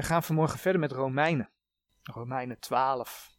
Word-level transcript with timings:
We 0.00 0.06
gaan 0.06 0.22
vanmorgen 0.22 0.58
verder 0.58 0.80
met 0.80 0.92
Romeinen. 0.92 1.50
Romeinen 2.02 2.58
12. 2.58 3.36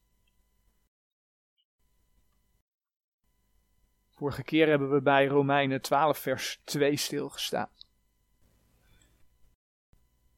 Vorige 4.10 4.44
keer 4.44 4.68
hebben 4.68 4.92
we 4.92 5.02
bij 5.02 5.26
Romeinen 5.26 5.82
12 5.82 6.18
vers 6.18 6.62
2 6.64 6.98
stilgestaan. 6.98 7.70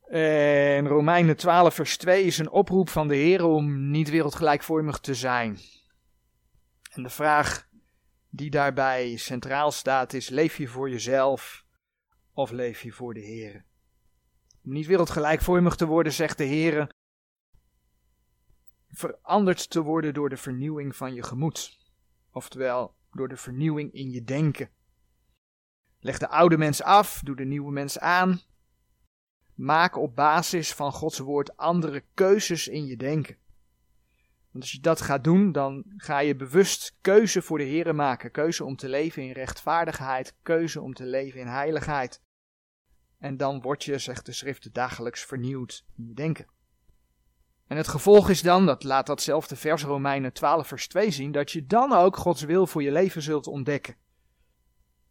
En 0.08 0.88
Romeinen 0.88 1.36
12 1.36 1.74
vers 1.74 1.98
2 1.98 2.24
is 2.24 2.38
een 2.38 2.50
oproep 2.50 2.90
van 2.90 3.08
de 3.08 3.16
Heer 3.16 3.44
om 3.44 3.90
niet 3.90 4.10
wereldgelijkvormig 4.10 5.00
te 5.00 5.16
zijn. 5.16 5.60
En 6.92 7.04
de 7.04 7.10
vraag 7.10 7.68
die 8.30 8.50
daarbij 8.50 9.18
centraal 9.18 9.72
staat 9.72 10.14
is, 10.14 10.30
leef 10.30 10.58
je 10.58 10.68
voor 10.68 10.90
jezelf 10.90 11.66
of 12.34 12.52
leef 12.52 12.82
je 12.82 12.92
voor 12.92 13.14
de 13.14 13.20
Heer? 13.20 13.66
Om 14.66 14.72
niet 14.72 14.86
wereldgelijkvormig 14.86 15.76
te 15.76 15.86
worden, 15.86 16.14
zegt 16.14 16.38
de 16.38 16.44
Heer, 16.44 16.96
veranderd 18.90 19.70
te 19.70 19.82
worden 19.82 20.14
door 20.14 20.30
de 20.30 20.38
vernieuwing 20.38 20.96
van 20.96 21.14
je 21.14 21.24
gemoed. 21.24 21.80
Oftewel, 22.32 22.96
door 23.12 23.28
de 23.28 23.38
vernieuwing 23.38 23.94
in 23.94 24.12
je 24.12 24.24
denken. 24.24 24.70
Leg 26.00 26.18
de 26.18 26.28
oude 26.28 26.58
mens 26.58 26.84
af, 26.84 27.22
doe 27.24 27.36
de 27.36 27.46
nieuwe 27.46 27.72
mens 27.72 28.00
aan. 28.00 28.42
Maak 29.54 29.98
op 29.98 30.16
basis 30.16 30.74
van 30.74 30.92
Gods 30.92 31.20
woord 31.20 31.58
andere 31.58 32.04
keuzes 32.14 32.68
in 32.68 32.86
je 32.86 32.98
denken. 32.98 33.38
Want 34.52 34.64
als 34.64 34.72
je 34.72 34.80
dat 34.80 35.02
gaat 35.02 35.24
doen, 35.24 35.52
dan 35.52 35.84
ga 35.98 36.20
je 36.20 36.36
bewust 36.36 36.98
keuze 37.02 37.42
voor 37.42 37.58
de 37.58 37.68
Here 37.68 37.94
maken. 37.94 38.32
Keuze 38.32 38.64
om 38.64 38.76
te 38.76 38.90
leven 38.90 39.24
in 39.24 39.32
rechtvaardigheid, 39.32 40.36
keuze 40.42 40.82
om 40.82 40.94
te 40.94 41.06
leven 41.06 41.40
in 41.40 41.48
heiligheid. 41.48 42.22
En 43.24 43.38
dan 43.38 43.62
word 43.62 43.84
je, 43.84 43.98
zegt 43.98 44.26
de 44.26 44.32
schrift, 44.32 44.74
dagelijks 44.74 45.24
vernieuwd 45.24 45.86
in 45.96 46.08
je 46.08 46.14
denken. 46.14 46.48
En 47.68 47.78
het 47.78 47.88
gevolg 47.88 48.30
is 48.30 48.42
dan, 48.42 48.66
dat 48.66 48.84
laat 48.84 49.06
datzelfde 49.06 49.56
vers 49.56 49.84
Romeinen 49.84 50.34
12 50.34 50.68
vers 50.68 50.88
2 50.88 51.12
zien, 51.12 51.32
dat 51.32 51.52
je 51.52 51.66
dan 51.66 51.94
ook 51.94 52.18
Gods 52.18 52.42
wil 52.42 52.68
voor 52.68 52.84
je 52.84 52.92
leven 52.92 53.22
zult 53.22 53.48
ontdekken. 53.48 53.96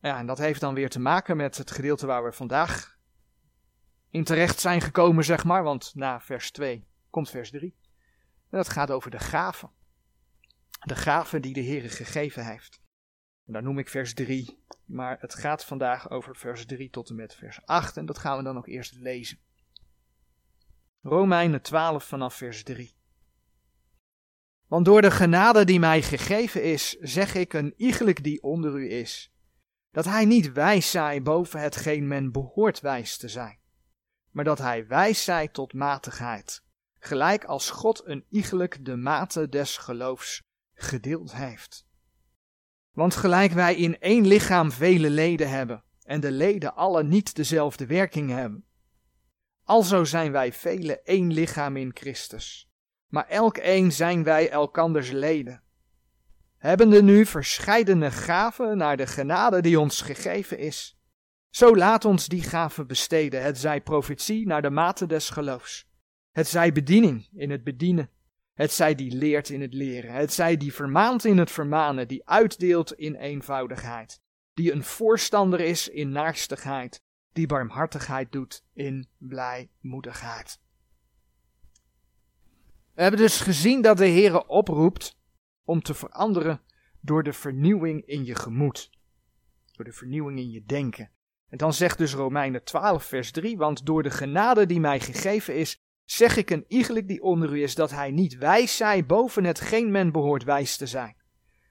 Ja, 0.01 0.19
en 0.19 0.27
dat 0.27 0.39
heeft 0.39 0.61
dan 0.61 0.75
weer 0.75 0.89
te 0.89 1.01
maken 1.01 1.37
met 1.37 1.57
het 1.57 1.71
gedeelte 1.71 2.07
waar 2.07 2.25
we 2.25 2.33
vandaag 2.33 2.99
in 4.11 4.25
terecht 4.25 4.61
zijn 4.61 4.81
gekomen, 4.81 5.25
zeg 5.25 5.45
maar, 5.45 5.63
want 5.63 5.95
na 5.95 6.21
vers 6.21 6.51
2 6.51 6.87
komt 7.11 7.31
vers 7.31 7.51
3. 7.51 7.77
En 8.51 8.59
dat 8.59 8.69
gaat 8.69 8.91
over 8.91 9.11
de 9.11 9.19
gaven. 9.19 9.71
De 10.81 10.97
gaven 10.97 11.43
die 11.43 11.55
de 11.55 11.61
Heer 11.61 11.91
gegeven 11.91 12.47
heeft. 12.47 12.81
En 13.47 13.53
daar 13.53 13.63
noem 13.63 13.79
ik 13.79 13.89
vers 13.89 14.15
3, 14.15 14.62
maar 14.85 15.17
het 15.21 15.35
gaat 15.35 15.65
vandaag 15.65 16.11
over 16.11 16.37
vers 16.37 16.67
3 16.67 16.91
tot 16.91 17.09
en 17.09 17.17
met 17.17 17.35
vers 17.35 17.61
8 17.65 17.97
en 17.97 18.07
dat 18.07 18.19
gaan 18.19 18.37
we 18.37 18.43
dan 18.43 18.57
ook 18.57 18.67
eerst 18.67 18.95
lezen. 18.95 19.39
Romeinen 21.01 21.63
12 21.63 22.05
vanaf 22.05 22.35
vers 22.35 22.63
3. 22.63 22.97
Want 24.67 24.85
door 24.85 25.03
de 25.03 25.11
genade 25.11 25.65
die 25.65 25.79
mij 25.79 26.03
gegeven 26.03 26.63
is, 26.63 26.91
zeg 26.91 27.35
ik 27.35 27.53
een 27.53 27.75
iegelijk 27.77 28.23
die 28.23 28.43
onder 28.43 28.79
u 28.79 28.91
is, 28.91 29.33
dat 29.91 30.05
hij 30.05 30.25
niet 30.25 30.53
wijs 30.53 30.91
zij 30.91 31.23
boven 31.23 31.61
hetgeen 31.61 32.07
men 32.07 32.33
behoort 32.33 32.81
wijs 32.81 33.17
te 33.17 33.29
zijn, 33.29 33.59
maar 34.31 34.45
dat 34.45 34.59
hij 34.59 34.87
wijs 34.87 35.25
zij 35.25 35.49
tot 35.49 35.73
matigheid, 35.73 36.65
gelijk 36.99 37.45
als 37.45 37.71
God 37.71 38.07
een 38.07 38.25
iegelijk 38.29 38.85
de 38.85 38.97
mate 38.97 39.49
des 39.49 39.77
geloofs 39.77 40.41
gedeeld 40.75 41.35
heeft. 41.35 41.87
Want 42.93 43.15
gelijk 43.15 43.53
wij 43.53 43.75
in 43.75 43.99
één 44.01 44.27
lichaam 44.27 44.73
vele 44.73 45.11
leden 45.11 45.51
hebben, 45.51 45.83
en 46.05 46.21
de 46.21 46.31
leden 46.31 46.75
alle 46.75 47.05
niet 47.05 47.37
dezelfde 47.37 47.87
werking 47.87 48.31
hebben, 48.31 48.65
alzo 49.65 50.05
zijn 50.05 50.33
wij 50.33 50.53
vele 50.53 51.01
één 51.03 51.33
lichaam 51.33 51.77
in 51.77 51.91
Christus, 51.95 52.71
maar 53.09 53.29
elk 53.29 53.59
een 53.61 53.93
zijn 53.93 54.23
wij 54.25 54.51
elkanders 54.51 55.11
leden. 55.11 55.63
Hebbende 56.59 57.03
nu 57.03 57.27
verscheidene 57.27 58.11
gaven 58.11 58.77
naar 58.77 58.97
de 58.97 59.07
genade 59.07 59.61
die 59.61 59.81
ons 59.81 60.01
gegeven 60.01 60.59
is, 60.59 60.99
zo 61.51 61.77
laat 61.77 62.05
ons 62.05 62.29
die 62.29 62.43
gaven 62.43 62.87
besteden, 62.87 63.43
het 63.43 63.59
zij 63.59 63.81
profetie 63.81 64.47
naar 64.47 64.63
de 64.63 64.71
mate 64.71 65.07
des 65.07 65.31
geloofs, 65.31 65.89
het 66.31 66.49
zij 66.49 66.73
bediening 66.73 67.29
in 67.33 67.51
het 67.51 67.65
bedienen, 67.65 68.11
het 68.55 68.73
zij 68.73 68.95
die 68.95 69.17
leert 69.17 69.49
in 69.49 69.61
het 69.61 69.75
leren, 69.75 70.13
het 70.13 70.33
zij 70.33 70.57
die 70.57 70.75
vermaant 70.75 71.25
in 71.25 71.39
het 71.39 71.51
vermanen, 71.51 72.09
die 72.09 72.29
uitdeelt 72.29 72.93
in 72.93 73.15
eenvoudigheid, 73.15 74.21
die 74.55 74.73
een 74.73 74.85
voorstander 74.85 75.61
is 75.61 75.89
in 75.89 76.11
naarstigheid, 76.11 77.03
die 77.33 77.47
barmhartigheid 77.47 78.33
doet 78.33 78.65
in 78.73 79.09
blijmoedigheid. 79.19 80.61
We 82.95 83.03
hebben 83.03 83.21
dus 83.21 83.41
gezien 83.41 83.83
dat 83.83 83.97
de 83.97 84.07
Heer 84.07 84.47
oproept 84.47 85.19
om 85.65 85.83
te 85.83 85.95
veranderen 85.95 86.61
door 87.01 87.23
de 87.23 87.33
vernieuwing 87.33 88.07
in 88.07 88.25
je 88.25 88.35
gemoed, 88.35 88.91
door 89.73 89.85
de 89.85 89.93
vernieuwing 89.93 90.39
in 90.39 90.51
je 90.51 90.65
denken. 90.65 91.11
En 91.49 91.59
dan 91.59 91.73
zegt 91.73 91.99
dus 91.99 92.15
Romeinen 92.15 92.65
12, 92.65 93.05
vers 93.05 93.31
3, 93.31 93.57
want 93.57 93.87
door 93.87 94.03
de 94.03 94.11
genade 94.11 94.67
die 94.67 94.81
mij 94.81 95.01
gegeven 95.01 95.57
is, 95.57 95.83
zeg 96.17 96.37
ik 96.37 96.51
een 96.51 96.65
iegelijk 96.69 97.09
die 97.09 97.23
onder 97.23 97.53
u 97.53 97.63
is, 97.63 97.75
dat 97.75 97.91
hij 97.91 98.11
niet 98.11 98.37
wijs 98.37 98.77
zij 98.77 99.07
boven 99.07 99.45
hetgeen 99.45 99.91
men 99.91 100.13
behoort 100.13 100.45
wijs 100.45 100.77
te 100.77 100.87
zijn, 100.87 101.17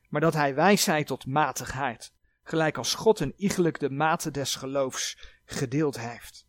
maar 0.09 0.22
dat 0.22 0.34
hij 0.34 0.56
wijs 0.56 0.84
zij 0.84 1.03
tot 1.03 1.25
matigheid, 1.25 2.13
gelijk 2.44 2.78
als 2.78 2.94
God 2.94 3.19
een 3.19 3.34
iegelijk 3.35 3.80
de 3.80 3.90
mate 3.90 4.31
des 4.31 4.56
geloofs 4.56 5.18
gedeeld 5.46 6.00
heeft. 6.00 6.46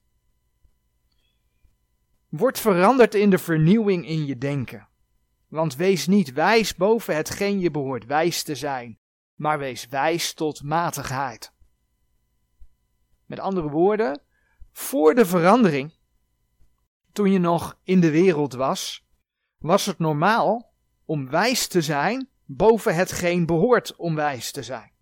Word 2.28 2.58
veranderd 2.58 3.14
in 3.14 3.31
de 3.31 3.38
vernieuwing 3.38 4.06
in 4.06 4.26
je 4.26 4.38
denken. 4.38 4.88
Want 5.48 5.76
wees 5.76 6.06
niet 6.06 6.32
wijs 6.32 6.75
boven 6.75 7.16
hetgeen 7.16 7.60
je 7.60 7.70
behoort 7.70 8.04
wijs 8.04 8.42
te 8.42 8.54
zijn, 8.54 8.98
maar 9.34 9.58
wees 9.58 9.86
wijs 9.86 10.34
tot 10.34 10.62
matigheid. 10.62 11.52
Met 13.26 13.38
andere 13.38 13.69
woorden, 13.69 14.22
voor 14.72 15.14
de 15.14 15.26
verandering, 15.26 16.00
toen 17.12 17.31
je 17.31 17.39
nog 17.39 17.78
in 17.83 18.00
de 18.00 18.11
wereld 18.11 18.53
was, 18.53 19.06
was 19.59 19.87
het 19.87 19.99
normaal 19.99 20.75
om 21.05 21.31
wijs 21.31 21.67
te 21.67 21.83
zijn 21.83 22.31
boven 22.45 22.95
hetgeen 22.95 23.47
behoort 23.47 23.97
om 23.97 24.15
wijs 24.15 24.53
te 24.53 24.62
zijn. 24.62 24.93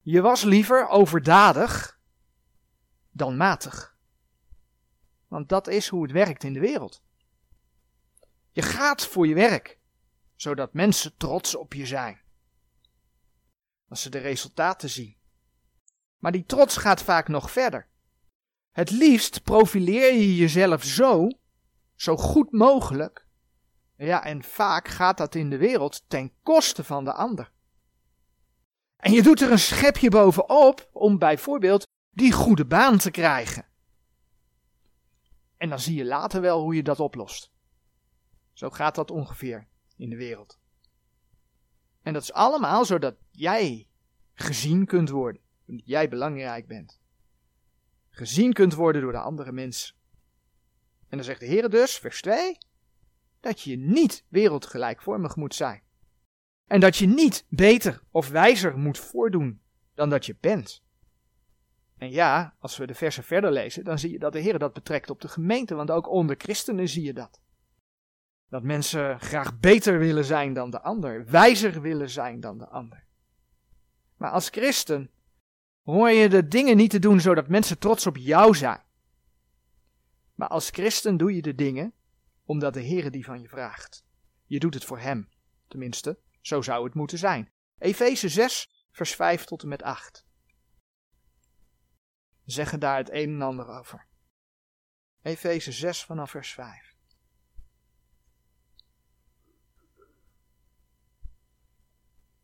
Je 0.00 0.20
was 0.20 0.42
liever 0.42 0.88
overdadig 0.88 2.00
dan 3.10 3.36
matig. 3.36 3.96
Want 5.28 5.48
dat 5.48 5.66
is 5.66 5.88
hoe 5.88 6.02
het 6.02 6.12
werkt 6.12 6.44
in 6.44 6.52
de 6.52 6.60
wereld. 6.60 7.02
Je 8.50 8.62
gaat 8.62 9.06
voor 9.06 9.26
je 9.26 9.34
werk, 9.34 9.78
zodat 10.34 10.72
mensen 10.72 11.16
trots 11.16 11.54
op 11.54 11.74
je 11.74 11.86
zijn. 11.86 12.20
Als 13.88 14.02
ze 14.02 14.10
de 14.10 14.18
resultaten 14.18 14.88
zien. 14.88 15.16
Maar 16.18 16.32
die 16.32 16.44
trots 16.44 16.76
gaat 16.76 17.02
vaak 17.02 17.28
nog 17.28 17.50
verder. 17.50 17.88
Het 18.78 18.90
liefst 18.90 19.42
profileer 19.42 20.14
je 20.14 20.36
jezelf 20.36 20.84
zo, 20.84 21.28
zo 21.94 22.16
goed 22.16 22.52
mogelijk. 22.52 23.26
Ja, 23.96 24.24
en 24.24 24.42
vaak 24.42 24.88
gaat 24.88 25.18
dat 25.18 25.34
in 25.34 25.50
de 25.50 25.56
wereld 25.56 26.04
ten 26.08 26.32
koste 26.42 26.84
van 26.84 27.04
de 27.04 27.12
ander. 27.12 27.52
En 28.96 29.12
je 29.12 29.22
doet 29.22 29.40
er 29.40 29.50
een 29.50 29.58
schepje 29.58 30.10
bovenop 30.10 30.88
om 30.92 31.18
bijvoorbeeld 31.18 31.86
die 32.10 32.32
goede 32.32 32.66
baan 32.66 32.98
te 32.98 33.10
krijgen. 33.10 33.66
En 35.56 35.68
dan 35.68 35.78
zie 35.78 35.96
je 35.96 36.04
later 36.04 36.40
wel 36.40 36.60
hoe 36.60 36.74
je 36.74 36.82
dat 36.82 37.00
oplost. 37.00 37.52
Zo 38.52 38.70
gaat 38.70 38.94
dat 38.94 39.10
ongeveer 39.10 39.68
in 39.96 40.10
de 40.10 40.16
wereld. 40.16 40.58
En 42.02 42.12
dat 42.12 42.22
is 42.22 42.32
allemaal 42.32 42.84
zodat 42.84 43.16
jij 43.30 43.88
gezien 44.34 44.86
kunt 44.86 45.08
worden. 45.08 45.42
Dat 45.66 45.82
jij 45.84 46.08
belangrijk 46.08 46.66
bent. 46.66 47.00
Gezien 48.18 48.52
kunt 48.52 48.74
worden 48.74 49.02
door 49.02 49.12
de 49.12 49.18
andere 49.18 49.52
mensen. 49.52 49.94
En 51.08 51.16
dan 51.16 51.24
zegt 51.24 51.40
de 51.40 51.46
Heer 51.46 51.70
dus, 51.70 51.98
vers 51.98 52.20
2, 52.22 52.58
dat 53.40 53.60
je 53.60 53.76
niet 53.76 54.24
wereldgelijkvormig 54.28 55.36
moet 55.36 55.54
zijn. 55.54 55.82
En 56.66 56.80
dat 56.80 56.96
je 56.96 57.06
niet 57.06 57.46
beter 57.48 58.02
of 58.10 58.28
wijzer 58.28 58.78
moet 58.78 58.98
voordoen 58.98 59.60
dan 59.94 60.10
dat 60.10 60.26
je 60.26 60.36
bent. 60.40 60.82
En 61.96 62.10
ja, 62.10 62.56
als 62.58 62.76
we 62.76 62.86
de 62.86 62.94
versen 62.94 63.24
verder 63.24 63.52
lezen, 63.52 63.84
dan 63.84 63.98
zie 63.98 64.10
je 64.10 64.18
dat 64.18 64.32
de 64.32 64.40
Heer 64.40 64.58
dat 64.58 64.72
betrekt 64.72 65.10
op 65.10 65.20
de 65.20 65.28
gemeente, 65.28 65.74
want 65.74 65.90
ook 65.90 66.08
onder 66.08 66.36
christenen 66.38 66.88
zie 66.88 67.04
je 67.04 67.12
dat. 67.12 67.40
Dat 68.48 68.62
mensen 68.62 69.20
graag 69.20 69.58
beter 69.58 69.98
willen 69.98 70.24
zijn 70.24 70.52
dan 70.52 70.70
de 70.70 70.80
ander, 70.80 71.24
wijzer 71.30 71.80
willen 71.80 72.10
zijn 72.10 72.40
dan 72.40 72.58
de 72.58 72.68
ander. 72.68 73.04
Maar 74.16 74.30
als 74.30 74.48
christen 74.48 75.10
hoor 75.94 76.10
je 76.10 76.28
de 76.28 76.48
dingen 76.48 76.76
niet 76.76 76.90
te 76.90 76.98
doen 76.98 77.20
zodat 77.20 77.48
mensen 77.48 77.78
trots 77.78 78.06
op 78.06 78.16
jou 78.16 78.54
zijn. 78.54 78.82
Maar 80.34 80.48
als 80.48 80.70
christen 80.70 81.16
doe 81.16 81.34
je 81.34 81.42
de 81.42 81.54
dingen 81.54 81.92
omdat 82.44 82.74
de 82.74 82.80
Heer 82.80 83.10
die 83.10 83.24
van 83.24 83.40
je 83.40 83.48
vraagt. 83.48 84.04
Je 84.46 84.58
doet 84.58 84.74
het 84.74 84.84
voor 84.84 84.98
Hem, 84.98 85.28
tenminste, 85.68 86.18
zo 86.40 86.62
zou 86.62 86.84
het 86.84 86.94
moeten 86.94 87.18
zijn. 87.18 87.52
Efeze 87.78 88.28
6, 88.28 88.86
vers 88.90 89.14
5 89.14 89.44
tot 89.44 89.62
en 89.62 89.68
met 89.68 89.82
8 89.82 90.26
zeggen 92.50 92.80
daar 92.80 92.96
het 92.96 93.10
een 93.12 93.34
en 93.34 93.42
ander 93.42 93.68
over. 93.68 94.06
Efeze 95.22 95.72
6 95.72 96.04
vanaf 96.04 96.30
vers 96.30 96.52
5. 96.52 96.96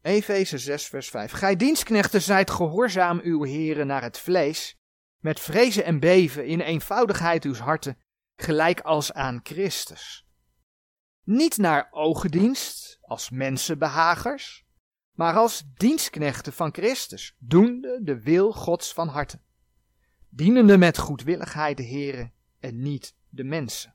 Efeze 0.05 0.59
6 0.59 0.87
vers 0.87 1.09
5. 1.09 1.33
Gij 1.33 1.56
dienstknechten 1.56 2.23
zijt 2.23 2.51
gehoorzaam 2.51 3.21
uw 3.23 3.43
heren 3.43 3.87
naar 3.87 4.03
het 4.03 4.19
vlees, 4.19 4.79
met 5.19 5.41
vrezen 5.41 5.85
en 5.85 6.01
beven 6.01 6.47
in 6.47 6.61
eenvoudigheid 6.61 7.45
uw 7.45 7.55
harten, 7.55 7.99
gelijk 8.37 8.81
als 8.81 9.12
aan 9.12 9.41
Christus. 9.43 10.27
Niet 11.23 11.56
naar 11.56 11.89
ogendienst, 11.91 12.99
als 13.01 13.31
mensenbehagers, 13.31 14.65
maar 15.12 15.35
als 15.35 15.65
dienstknechten 15.75 16.53
van 16.53 16.75
Christus, 16.75 17.37
doende 17.39 18.01
de 18.03 18.23
wil 18.23 18.53
Gods 18.53 18.93
van 18.93 19.09
harte, 19.09 19.41
dienende 20.29 20.79
met 20.79 20.99
goedwilligheid 20.99 21.77
de 21.77 21.83
heren 21.83 22.33
en 22.61 22.83
niet 22.83 23.17
de 23.29 23.45
mensen. 23.45 23.95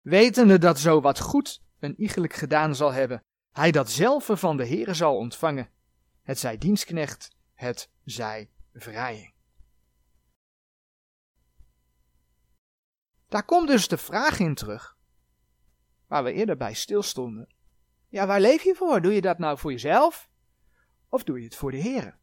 Wetende 0.00 0.58
dat 0.58 0.78
zo 0.78 1.00
wat 1.00 1.20
goed 1.20 1.62
een 1.78 2.00
iegelijk 2.00 2.32
gedaan 2.32 2.74
zal 2.74 2.92
hebben, 2.92 3.22
hij 3.52 3.70
dat 3.70 3.92
van 4.20 4.56
de 4.56 4.64
heren 4.64 4.96
zal 4.96 5.16
ontvangen, 5.16 5.70
het 6.22 6.38
zij 6.38 6.58
dienstknecht, 6.58 7.36
het 7.54 7.90
zij 8.04 8.50
vrije. 8.74 9.32
Daar 13.28 13.44
komt 13.44 13.68
dus 13.68 13.88
de 13.88 13.98
vraag 13.98 14.38
in 14.38 14.54
terug, 14.54 14.96
waar 16.06 16.24
we 16.24 16.32
eerder 16.32 16.56
bij 16.56 16.74
stilstonden. 16.74 17.54
Ja, 18.08 18.26
waar 18.26 18.40
leef 18.40 18.62
je 18.62 18.74
voor? 18.74 19.00
Doe 19.00 19.12
je 19.14 19.20
dat 19.20 19.38
nou 19.38 19.58
voor 19.58 19.70
jezelf? 19.70 20.30
Of 21.08 21.24
doe 21.24 21.38
je 21.38 21.44
het 21.44 21.56
voor 21.56 21.70
de 21.70 21.76
heren? 21.76 22.18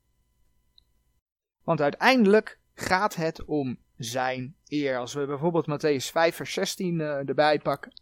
Want 1.63 1.81
uiteindelijk 1.81 2.59
gaat 2.73 3.15
het 3.15 3.45
om 3.45 3.79
zijn 3.97 4.55
eer. 4.67 4.97
Als 4.97 5.13
we 5.13 5.25
bijvoorbeeld 5.25 5.67
Matthäus 5.67 6.11
5 6.11 6.35
vers 6.35 6.53
16 6.53 6.99
uh, 6.99 7.19
eh, 7.19 7.27
erbij 7.27 7.59
pakken. 7.59 8.01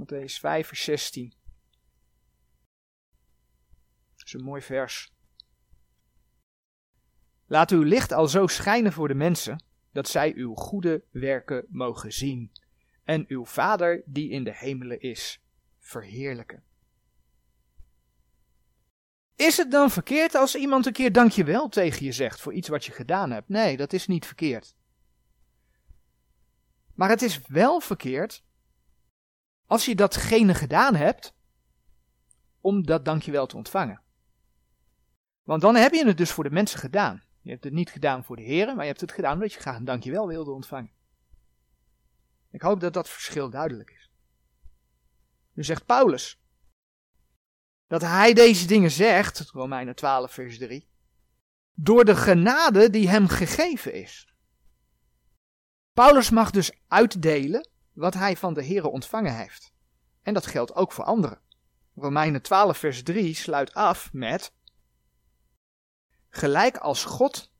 Matthäus 0.00 0.40
5 0.40 0.66
vers 0.66 0.84
16. 0.84 1.34
Is 4.26 4.32
een 4.32 4.44
mooi 4.44 4.62
vers. 4.62 5.12
Laat 7.46 7.70
uw 7.70 7.82
licht 7.82 8.12
al 8.12 8.28
zo 8.28 8.46
schijnen 8.46 8.92
voor 8.92 9.08
de 9.08 9.14
mensen, 9.14 9.64
dat 9.92 10.08
zij 10.08 10.34
uw 10.34 10.54
goede 10.54 11.04
werken 11.10 11.66
mogen 11.68 12.12
zien, 12.12 12.52
en 13.04 13.24
uw 13.28 13.44
Vader 13.44 14.02
die 14.06 14.30
in 14.30 14.44
de 14.44 14.54
hemelen 14.54 15.00
is, 15.00 15.42
verheerlijken. 15.78 16.62
Is 19.36 19.56
het 19.56 19.70
dan 19.70 19.90
verkeerd 19.90 20.34
als 20.34 20.54
iemand 20.54 20.86
een 20.86 20.92
keer 20.92 21.12
dankjewel 21.12 21.68
tegen 21.68 22.04
je 22.04 22.12
zegt 22.12 22.40
voor 22.40 22.52
iets 22.52 22.68
wat 22.68 22.84
je 22.84 22.92
gedaan 22.92 23.30
hebt? 23.30 23.48
Nee, 23.48 23.76
dat 23.76 23.92
is 23.92 24.06
niet 24.06 24.26
verkeerd. 24.26 24.74
Maar 26.94 27.08
het 27.08 27.22
is 27.22 27.46
wel 27.46 27.80
verkeerd 27.80 28.44
als 29.66 29.84
je 29.84 29.94
datgene 29.94 30.54
gedaan 30.54 30.94
hebt 30.94 31.34
om 32.60 32.86
dat 32.86 33.04
dankjewel 33.04 33.46
te 33.46 33.56
ontvangen. 33.56 34.04
Want 35.46 35.62
dan 35.62 35.74
heb 35.74 35.92
je 35.92 36.06
het 36.06 36.16
dus 36.16 36.30
voor 36.30 36.44
de 36.44 36.50
mensen 36.50 36.78
gedaan. 36.78 37.22
Je 37.40 37.50
hebt 37.50 37.64
het 37.64 37.72
niet 37.72 37.90
gedaan 37.90 38.24
voor 38.24 38.36
de 38.36 38.42
heren, 38.42 38.74
maar 38.74 38.84
je 38.84 38.90
hebt 38.90 39.00
het 39.00 39.12
gedaan 39.12 39.32
omdat 39.32 39.52
je 39.52 39.60
graag 39.60 39.76
een 39.76 39.84
dankjewel 39.84 40.26
wilde 40.26 40.50
ontvangen. 40.50 40.92
Ik 42.50 42.62
hoop 42.62 42.80
dat 42.80 42.92
dat 42.92 43.08
verschil 43.08 43.50
duidelijk 43.50 43.90
is. 43.90 44.10
Nu 45.52 45.64
zegt 45.64 45.86
Paulus 45.86 46.40
dat 47.86 48.02
hij 48.02 48.32
deze 48.32 48.66
dingen 48.66 48.90
zegt, 48.90 49.50
Romeinen 49.50 49.94
12 49.94 50.32
vers 50.32 50.58
3, 50.58 50.88
door 51.74 52.04
de 52.04 52.16
genade 52.16 52.90
die 52.90 53.08
hem 53.08 53.28
gegeven 53.28 53.92
is. 53.92 54.34
Paulus 55.92 56.30
mag 56.30 56.50
dus 56.50 56.72
uitdelen 56.88 57.68
wat 57.92 58.14
hij 58.14 58.36
van 58.36 58.54
de 58.54 58.62
heren 58.62 58.92
ontvangen 58.92 59.36
heeft. 59.36 59.72
En 60.22 60.34
dat 60.34 60.46
geldt 60.46 60.74
ook 60.74 60.92
voor 60.92 61.04
anderen. 61.04 61.40
Romeinen 61.94 62.42
12 62.42 62.78
vers 62.78 63.02
3 63.02 63.34
sluit 63.34 63.74
af 63.74 64.12
met 64.12 64.54
gelijk 66.36 66.76
als 66.76 67.04
God 67.04 67.52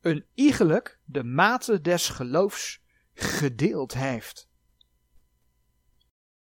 een 0.00 0.26
iegelijk 0.34 1.00
de 1.04 1.24
mate 1.24 1.80
des 1.80 2.08
geloofs 2.08 2.82
gedeeld 3.14 3.94
heeft. 3.94 4.48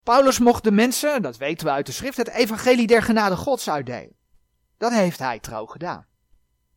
Paulus 0.04 0.40
mocht 0.40 0.64
de 0.64 0.72
mensen, 0.72 1.22
dat 1.22 1.38
weten 1.38 1.66
we 1.66 1.74
uit 1.74 1.86
de 1.86 1.92
schrift, 1.92 2.18
het 2.18 2.30
evangelie 2.30 2.88
der 2.88 3.04
genade 3.04 3.36
Gods 3.36 3.70
uitdelen. 3.70 4.18
Dat 4.78 4.92
heeft 4.92 5.20
hij 5.20 5.40
trouw 5.40 5.66
gedaan. 5.66 6.08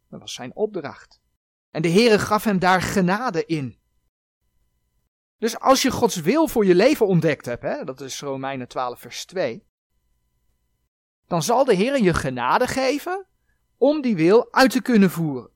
Dat 0.08 0.20
was 0.20 0.34
zijn 0.34 0.54
opdracht. 0.54 1.20
En 1.70 1.82
de 1.82 1.90
Heere 1.90 2.18
gaf 2.18 2.44
hem 2.44 2.58
daar 2.58 2.82
genade 2.82 3.44
in. 3.46 3.78
Dus 5.38 5.58
als 5.58 5.82
je 5.82 5.90
Gods 5.90 6.16
wil 6.16 6.48
voor 6.48 6.66
je 6.66 6.74
leven 6.74 7.06
ontdekt 7.06 7.46
hebt, 7.46 7.62
hè, 7.62 7.84
dat 7.84 8.00
is 8.00 8.20
Romeinen 8.20 8.68
12 8.68 9.00
vers 9.00 9.24
2, 9.24 9.66
dan 11.26 11.42
zal 11.42 11.64
de 11.64 11.74
Heer 11.74 12.02
je 12.02 12.14
genade 12.14 12.66
geven 12.66 13.26
om 13.84 14.00
die 14.00 14.16
wil 14.16 14.52
uit 14.52 14.70
te 14.70 14.82
kunnen 14.82 15.10
voeren. 15.10 15.50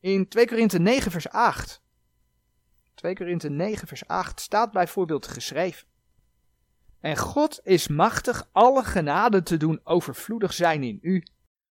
In 0.00 0.28
2 0.28 0.46
Korinthe 0.46 0.78
9 0.78 1.10
vers 1.10 1.28
8. 1.28 1.82
2 2.94 3.14
Korinthe 3.14 3.48
9 3.48 3.88
vers 3.88 4.06
8 4.06 4.40
staat 4.40 4.72
bijvoorbeeld 4.72 5.26
geschreven. 5.26 5.88
En 7.00 7.16
God 7.16 7.60
is 7.62 7.88
machtig 7.88 8.48
alle 8.52 8.84
genade 8.84 9.42
te 9.42 9.56
doen 9.56 9.80
overvloedig 9.84 10.52
zijn 10.52 10.82
in 10.82 10.98
u, 11.02 11.24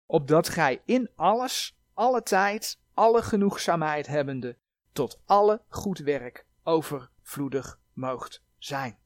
opdat 0.07 0.49
gij 0.49 0.83
in 0.85 1.11
alles, 1.15 1.77
alle 1.95 2.23
tijd, 2.23 2.81
alle 2.95 3.23
genoegzaamheid 3.23 4.07
hebbende, 4.07 4.59
tot 4.93 5.21
alle 5.25 5.63
goed 5.69 5.99
werk 5.99 6.47
overvloedig 6.63 7.79
moogt 7.93 8.43
zijn. 8.59 8.99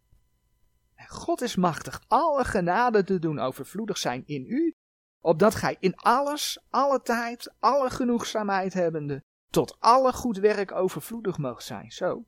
En 0.95 1.09
God 1.09 1.41
is 1.41 1.57
machtig 1.57 2.05
alle 2.09 2.45
genade 2.45 3.05
te 3.05 3.19
doen 3.19 3.39
overvloedig 3.39 3.99
zijn 3.99 4.23
in 4.27 4.45
u, 4.49 4.78
opdat 5.21 5.55
gij 5.55 5.77
in 5.81 5.97
alles, 5.97 6.59
alle 6.71 7.03
tijd, 7.03 7.55
alle 7.59 7.91
genoegzaamheid 7.91 8.75
hebbende, 8.75 9.25
tot 9.51 9.77
alle 9.81 10.13
goed 10.13 10.37
werk 10.37 10.73
overvloedig 10.73 11.39
moogt 11.39 11.65
zijn. 11.65 11.91
Zo. 11.91 12.25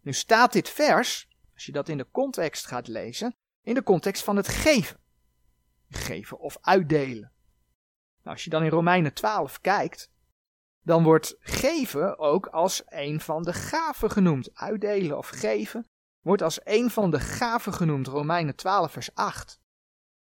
Nu 0.00 0.12
staat 0.12 0.52
dit 0.52 0.68
vers, 0.68 1.28
als 1.54 1.66
je 1.66 1.72
dat 1.72 1.88
in 1.88 1.96
de 1.96 2.10
context 2.10 2.66
gaat 2.66 2.88
lezen, 2.88 3.34
in 3.62 3.74
de 3.74 3.82
context 3.82 4.24
van 4.24 4.36
het 4.36 4.48
geven. 4.48 5.00
Geven 5.88 6.38
of 6.38 6.58
uitdelen. 6.60 7.32
Nou, 8.22 8.36
als 8.36 8.44
je 8.44 8.50
dan 8.50 8.62
in 8.62 8.70
Romeinen 8.70 9.14
12 9.14 9.60
kijkt, 9.60 10.10
dan 10.82 11.02
wordt 11.02 11.36
geven 11.38 12.18
ook 12.18 12.46
als 12.46 12.82
een 12.86 13.20
van 13.20 13.42
de 13.42 13.52
gaven 13.52 14.10
genoemd. 14.10 14.54
Uitdelen 14.54 15.18
of 15.18 15.28
geven 15.28 15.86
wordt 16.20 16.42
als 16.42 16.60
een 16.64 16.90
van 16.90 17.10
de 17.10 17.20
gaven 17.20 17.72
genoemd. 17.72 18.06
Romeinen 18.06 18.56
12 18.56 18.92
vers 18.92 19.14
8. 19.14 19.60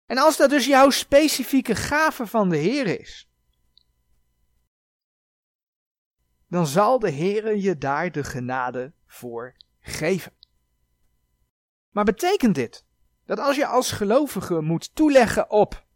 En 0.06 0.18
als 0.18 0.36
dat 0.36 0.50
dus 0.50 0.66
jouw 0.66 0.90
specifieke 0.90 1.74
gave 1.74 2.26
van 2.26 2.48
de 2.48 2.56
Heer 2.56 3.00
is, 3.00 3.28
dan 6.48 6.66
zal 6.66 6.98
de 6.98 7.10
Heer 7.10 7.56
je 7.56 7.78
daar 7.78 8.12
de 8.12 8.24
genade 8.24 8.92
voor 9.06 9.56
geven. 9.80 10.32
Maar 11.90 12.04
betekent 12.04 12.54
dit 12.54 12.84
dat 13.24 13.38
als 13.38 13.56
je 13.56 13.66
als 13.66 13.92
gelovige 13.92 14.60
moet 14.60 14.94
toeleggen 14.94 15.50
op, 15.50 15.86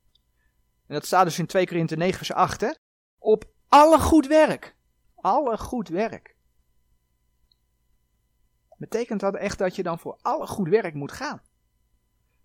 en 0.87 0.95
dat 0.95 1.07
staat 1.07 1.25
dus 1.25 1.39
in 1.39 1.47
2 1.47 1.67
Korinthe 1.67 1.97
9 1.97 2.17
vers 2.17 2.33
8, 2.33 2.61
hè, 2.61 2.71
op 3.19 3.45
alle 3.69 3.99
goed 3.99 4.27
werk, 4.27 4.77
alle 5.15 5.59
goed 5.59 5.89
werk. 5.89 6.37
Betekent 8.77 9.21
dat 9.21 9.35
echt 9.35 9.59
dat 9.59 9.77
je 9.77 9.83
dan 9.83 9.99
voor 9.99 10.19
alle 10.23 10.47
goed 10.47 10.69
werk 10.69 10.95
moet 10.95 11.13
gaan? 11.13 11.43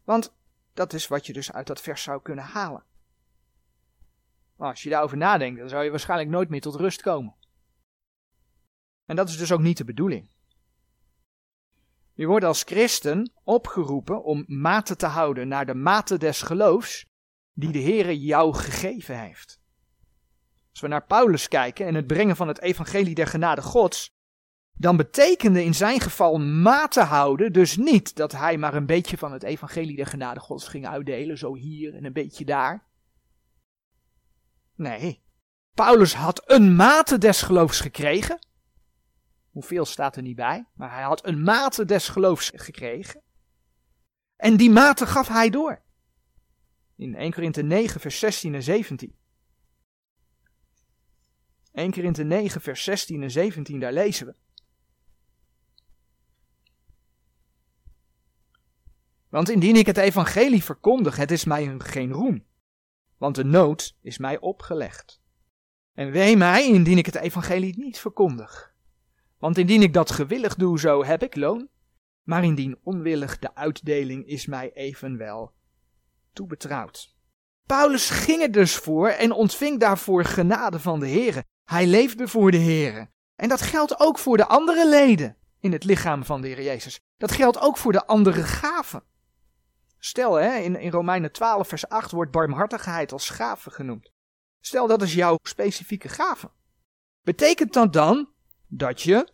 Want 0.03 0.35
dat 0.75 0.93
is 0.93 1.07
wat 1.07 1.25
je 1.25 1.33
dus 1.33 1.51
uit 1.51 1.67
dat 1.67 1.81
vers 1.81 2.03
zou 2.03 2.21
kunnen 2.21 2.43
halen. 2.43 2.83
Als 4.57 4.83
je 4.83 4.89
daarover 4.89 5.17
nadenkt, 5.17 5.59
dan 5.59 5.69
zou 5.69 5.83
je 5.83 5.89
waarschijnlijk 5.89 6.29
nooit 6.29 6.49
meer 6.49 6.61
tot 6.61 6.75
rust 6.75 7.01
komen. 7.01 7.35
En 9.05 9.15
dat 9.15 9.29
is 9.29 9.37
dus 9.37 9.51
ook 9.51 9.59
niet 9.59 9.77
de 9.77 9.85
bedoeling. 9.85 10.33
Je 12.13 12.25
wordt 12.25 12.45
als 12.45 12.63
christen 12.63 13.31
opgeroepen 13.43 14.23
om 14.23 14.43
mate 14.47 14.95
te 14.95 15.05
houden 15.05 15.47
naar 15.47 15.65
de 15.65 15.73
mate 15.73 16.17
des 16.17 16.41
geloofs 16.41 17.05
die 17.53 17.71
de 17.71 17.81
Heere 17.81 18.19
jou 18.19 18.53
gegeven 18.53 19.19
heeft. 19.19 19.59
Als 20.69 20.81
we 20.81 20.87
naar 20.87 21.05
Paulus 21.05 21.47
kijken 21.47 21.85
en 21.85 21.95
het 21.95 22.07
brengen 22.07 22.35
van 22.35 22.47
het 22.47 22.61
evangelie 22.61 23.15
der 23.15 23.27
genade 23.27 23.61
Gods, 23.61 24.14
dan 24.77 24.97
betekende 24.97 25.63
in 25.63 25.73
zijn 25.73 25.99
geval 25.99 26.39
mate 26.39 27.01
houden 27.01 27.53
dus 27.53 27.77
niet 27.77 28.15
dat 28.15 28.31
hij 28.31 28.57
maar 28.57 28.73
een 28.73 28.85
beetje 28.85 29.17
van 29.17 29.31
het 29.31 29.43
evangelie 29.43 29.95
der 29.95 30.05
genade 30.05 30.39
gods 30.39 30.67
ging 30.67 30.87
uitdelen, 30.87 31.37
zo 31.37 31.55
hier 31.55 31.95
en 31.95 32.05
een 32.05 32.13
beetje 32.13 32.45
daar. 32.45 32.87
Nee, 34.75 35.23
Paulus 35.73 36.13
had 36.13 36.51
een 36.51 36.75
mate 36.75 37.17
des 37.17 37.41
geloofs 37.41 37.79
gekregen. 37.79 38.39
Hoeveel 39.49 39.85
staat 39.85 40.15
er 40.15 40.21
niet 40.21 40.35
bij, 40.35 40.67
maar 40.73 40.91
hij 40.91 41.03
had 41.03 41.25
een 41.25 41.41
mate 41.41 41.85
des 41.85 42.09
geloofs 42.09 42.51
gekregen. 42.55 43.21
En 44.35 44.57
die 44.57 44.69
mate 44.69 45.07
gaf 45.07 45.27
hij 45.27 45.49
door. 45.49 45.83
In 46.95 47.15
1 47.15 47.31
Korinthe 47.31 47.61
9 47.61 48.01
vers 48.01 48.19
16 48.19 48.53
en 48.53 48.63
17. 48.63 49.15
1 51.71 51.91
Korinthe 51.91 52.23
9 52.23 52.61
vers 52.61 52.83
16 52.83 53.23
en 53.23 53.31
17, 53.31 53.79
daar 53.79 53.93
lezen 53.93 54.27
we. 54.27 54.35
Want 59.35 59.49
indien 59.49 59.75
ik 59.75 59.85
het 59.85 59.97
evangelie 59.97 60.63
verkondig, 60.63 61.15
het 61.15 61.31
is 61.31 61.45
mij 61.45 61.75
geen 61.77 62.11
roem. 62.11 62.45
Want 63.17 63.35
de 63.35 63.43
nood 63.43 63.97
is 64.01 64.17
mij 64.17 64.39
opgelegd. 64.39 65.21
En 65.93 66.11
wee 66.11 66.37
mij 66.37 66.67
indien 66.67 66.97
ik 66.97 67.05
het 67.05 67.15
evangelie 67.15 67.77
niet 67.77 67.99
verkondig. 67.99 68.73
Want 69.37 69.57
indien 69.57 69.81
ik 69.81 69.93
dat 69.93 70.11
gewillig 70.11 70.55
doe, 70.55 70.79
zo 70.79 71.03
heb 71.03 71.23
ik 71.23 71.35
loon. 71.35 71.69
Maar 72.23 72.43
indien 72.43 72.79
onwillig, 72.83 73.39
de 73.39 73.55
uitdeling 73.55 74.27
is 74.27 74.45
mij 74.45 74.71
evenwel 74.73 75.53
toebetrouwd. 76.33 77.15
Paulus 77.65 78.09
ging 78.09 78.41
er 78.41 78.51
dus 78.51 78.75
voor 78.75 79.09
en 79.09 79.31
ontving 79.31 79.79
daarvoor 79.79 80.25
genade 80.25 80.79
van 80.79 80.99
de 80.99 81.09
Heere. 81.09 81.43
Hij 81.63 81.87
leefde 81.87 82.27
voor 82.27 82.51
de 82.51 82.59
Heere. 82.59 83.09
En 83.35 83.49
dat 83.49 83.61
geldt 83.61 83.99
ook 83.99 84.19
voor 84.19 84.37
de 84.37 84.47
andere 84.47 84.89
leden 84.89 85.37
in 85.59 85.71
het 85.71 85.83
lichaam 85.83 86.25
van 86.25 86.41
de 86.41 86.47
Heer 86.47 86.63
Jezus. 86.63 86.99
Dat 87.17 87.31
geldt 87.31 87.59
ook 87.59 87.77
voor 87.77 87.91
de 87.91 88.05
andere 88.05 88.43
gaven. 88.43 89.03
Stel, 90.05 90.33
hè, 90.33 90.57
in, 90.57 90.75
in 90.75 90.91
Romeinen 90.91 91.31
12, 91.31 91.67
vers 91.67 91.89
8 91.89 92.11
wordt 92.11 92.31
barmhartigheid 92.31 93.11
als 93.11 93.29
gave 93.29 93.71
genoemd. 93.71 94.11
Stel, 94.59 94.87
dat 94.87 95.01
is 95.01 95.13
jouw 95.13 95.37
specifieke 95.41 96.09
gave. 96.09 96.51
Betekent 97.21 97.73
dat 97.73 97.93
dan 97.93 98.29
dat 98.67 99.01
je 99.01 99.33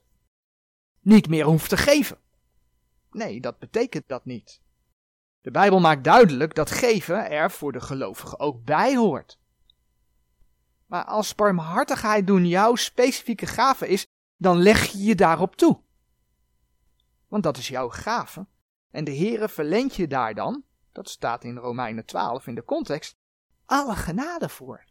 niet 0.99 1.27
meer 1.27 1.45
hoeft 1.45 1.69
te 1.69 1.77
geven? 1.77 2.17
Nee, 3.09 3.41
dat 3.41 3.59
betekent 3.59 4.07
dat 4.07 4.25
niet. 4.25 4.61
De 5.41 5.51
Bijbel 5.51 5.79
maakt 5.79 6.03
duidelijk 6.03 6.55
dat 6.55 6.71
geven 6.71 7.29
er 7.29 7.51
voor 7.51 7.71
de 7.71 7.81
gelovige 7.81 8.39
ook 8.39 8.63
bij 8.63 8.95
hoort. 8.95 9.39
Maar 10.85 11.05
als 11.05 11.35
barmhartigheid 11.35 12.27
doen 12.27 12.47
jouw 12.47 12.75
specifieke 12.75 13.45
gave 13.45 13.87
is, 13.87 14.05
dan 14.35 14.57
leg 14.57 14.85
je 14.85 15.03
je 15.03 15.15
daarop 15.15 15.55
toe. 15.55 15.81
Want 17.27 17.43
dat 17.43 17.57
is 17.57 17.67
jouw 17.67 17.89
gave. 17.89 18.45
En 18.91 19.03
de 19.03 19.15
Heere 19.15 19.49
verleent 19.49 19.95
je 19.95 20.07
daar 20.07 20.33
dan, 20.33 20.63
dat 20.91 21.09
staat 21.09 21.43
in 21.43 21.57
Romeinen 21.57 22.05
12 22.05 22.47
in 22.47 22.55
de 22.55 22.63
context, 22.63 23.15
alle 23.65 23.95
genade 23.95 24.49
voor. 24.49 24.85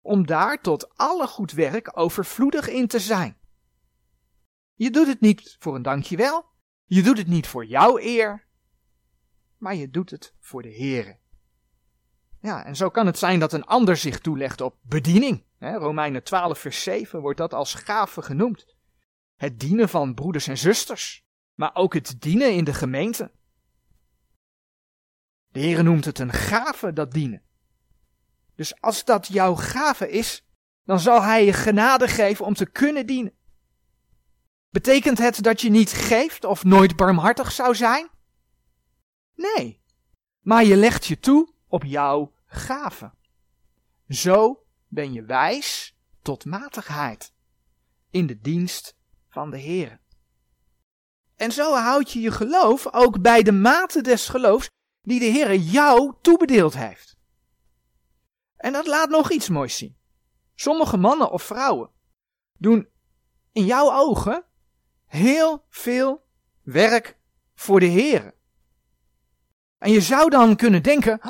Om 0.00 0.26
daar 0.26 0.60
tot 0.60 0.96
alle 0.96 1.26
goed 1.26 1.52
werk 1.52 1.98
overvloedig 1.98 2.68
in 2.68 2.86
te 2.86 2.98
zijn. 2.98 3.36
Je 4.74 4.90
doet 4.90 5.06
het 5.06 5.20
niet 5.20 5.56
voor 5.58 5.74
een 5.74 5.82
dankjewel. 5.82 6.44
Je 6.84 7.02
doet 7.02 7.18
het 7.18 7.26
niet 7.26 7.46
voor 7.46 7.64
jouw 7.64 7.98
eer. 7.98 8.46
Maar 9.56 9.74
je 9.74 9.90
doet 9.90 10.10
het 10.10 10.34
voor 10.40 10.62
de 10.62 10.74
Heere. 10.74 11.18
Ja, 12.40 12.64
en 12.64 12.76
zo 12.76 12.90
kan 12.90 13.06
het 13.06 13.18
zijn 13.18 13.40
dat 13.40 13.52
een 13.52 13.64
ander 13.64 13.96
zich 13.96 14.20
toelegt 14.20 14.60
op 14.60 14.76
bediening. 14.80 15.44
Romeinen 15.58 16.22
12 16.22 16.58
vers 16.58 16.82
7 16.82 17.20
wordt 17.20 17.38
dat 17.38 17.54
als 17.54 17.74
gave 17.74 18.22
genoemd. 18.22 18.76
Het 19.36 19.60
dienen 19.60 19.88
van 19.88 20.14
broeders 20.14 20.46
en 20.46 20.58
zusters, 20.58 21.24
maar 21.54 21.74
ook 21.74 21.94
het 21.94 22.20
dienen 22.20 22.52
in 22.52 22.64
de 22.64 22.74
gemeente. 22.74 23.30
De 25.52 25.60
Heer 25.60 25.84
noemt 25.84 26.04
het 26.04 26.18
een 26.18 26.32
gave, 26.32 26.92
dat 26.92 27.12
dienen. 27.12 27.42
Dus 28.54 28.80
als 28.80 29.04
dat 29.04 29.26
jouw 29.26 29.54
gave 29.54 30.10
is, 30.10 30.44
dan 30.84 31.00
zal 31.00 31.22
Hij 31.22 31.44
je 31.44 31.52
genade 31.52 32.08
geven 32.08 32.44
om 32.44 32.54
te 32.54 32.70
kunnen 32.70 33.06
dienen. 33.06 33.34
Betekent 34.70 35.18
het 35.18 35.42
dat 35.42 35.60
je 35.60 35.70
niet 35.70 35.90
geeft 35.90 36.44
of 36.44 36.64
nooit 36.64 36.96
barmhartig 36.96 37.52
zou 37.52 37.74
zijn? 37.74 38.10
Nee, 39.34 39.82
maar 40.40 40.64
je 40.64 40.76
legt 40.76 41.06
je 41.06 41.18
toe 41.18 41.54
op 41.68 41.84
jouw 41.84 42.32
gave. 42.46 43.12
Zo 44.08 44.64
ben 44.88 45.12
je 45.12 45.24
wijs 45.24 45.96
tot 46.22 46.44
matigheid 46.44 47.32
in 48.10 48.26
de 48.26 48.40
dienst 48.40 48.96
van 49.28 49.50
de 49.50 49.58
Heer. 49.58 50.00
En 51.36 51.52
zo 51.52 51.74
houd 51.74 52.12
je 52.12 52.20
je 52.20 52.30
geloof 52.30 52.92
ook 52.92 53.20
bij 53.20 53.42
de 53.42 53.52
mate 53.52 54.00
des 54.00 54.28
geloofs 54.28 54.70
die 55.02 55.18
de 55.18 55.24
Heer 55.24 55.54
jou 55.54 56.14
toebedeeld 56.20 56.76
heeft. 56.76 57.16
En 58.56 58.72
dat 58.72 58.86
laat 58.86 59.08
nog 59.08 59.30
iets 59.30 59.48
moois 59.48 59.76
zien. 59.76 59.96
Sommige 60.54 60.96
mannen 60.96 61.30
of 61.30 61.42
vrouwen 61.42 61.90
doen 62.58 62.88
in 63.52 63.64
jouw 63.64 63.92
ogen 63.92 64.44
heel 65.06 65.64
veel 65.68 66.26
werk 66.62 67.18
voor 67.54 67.80
de 67.80 67.86
Heer. 67.86 68.34
En 69.78 69.90
je 69.90 70.00
zou 70.00 70.30
dan 70.30 70.56
kunnen 70.56 70.82
denken, 70.82 71.20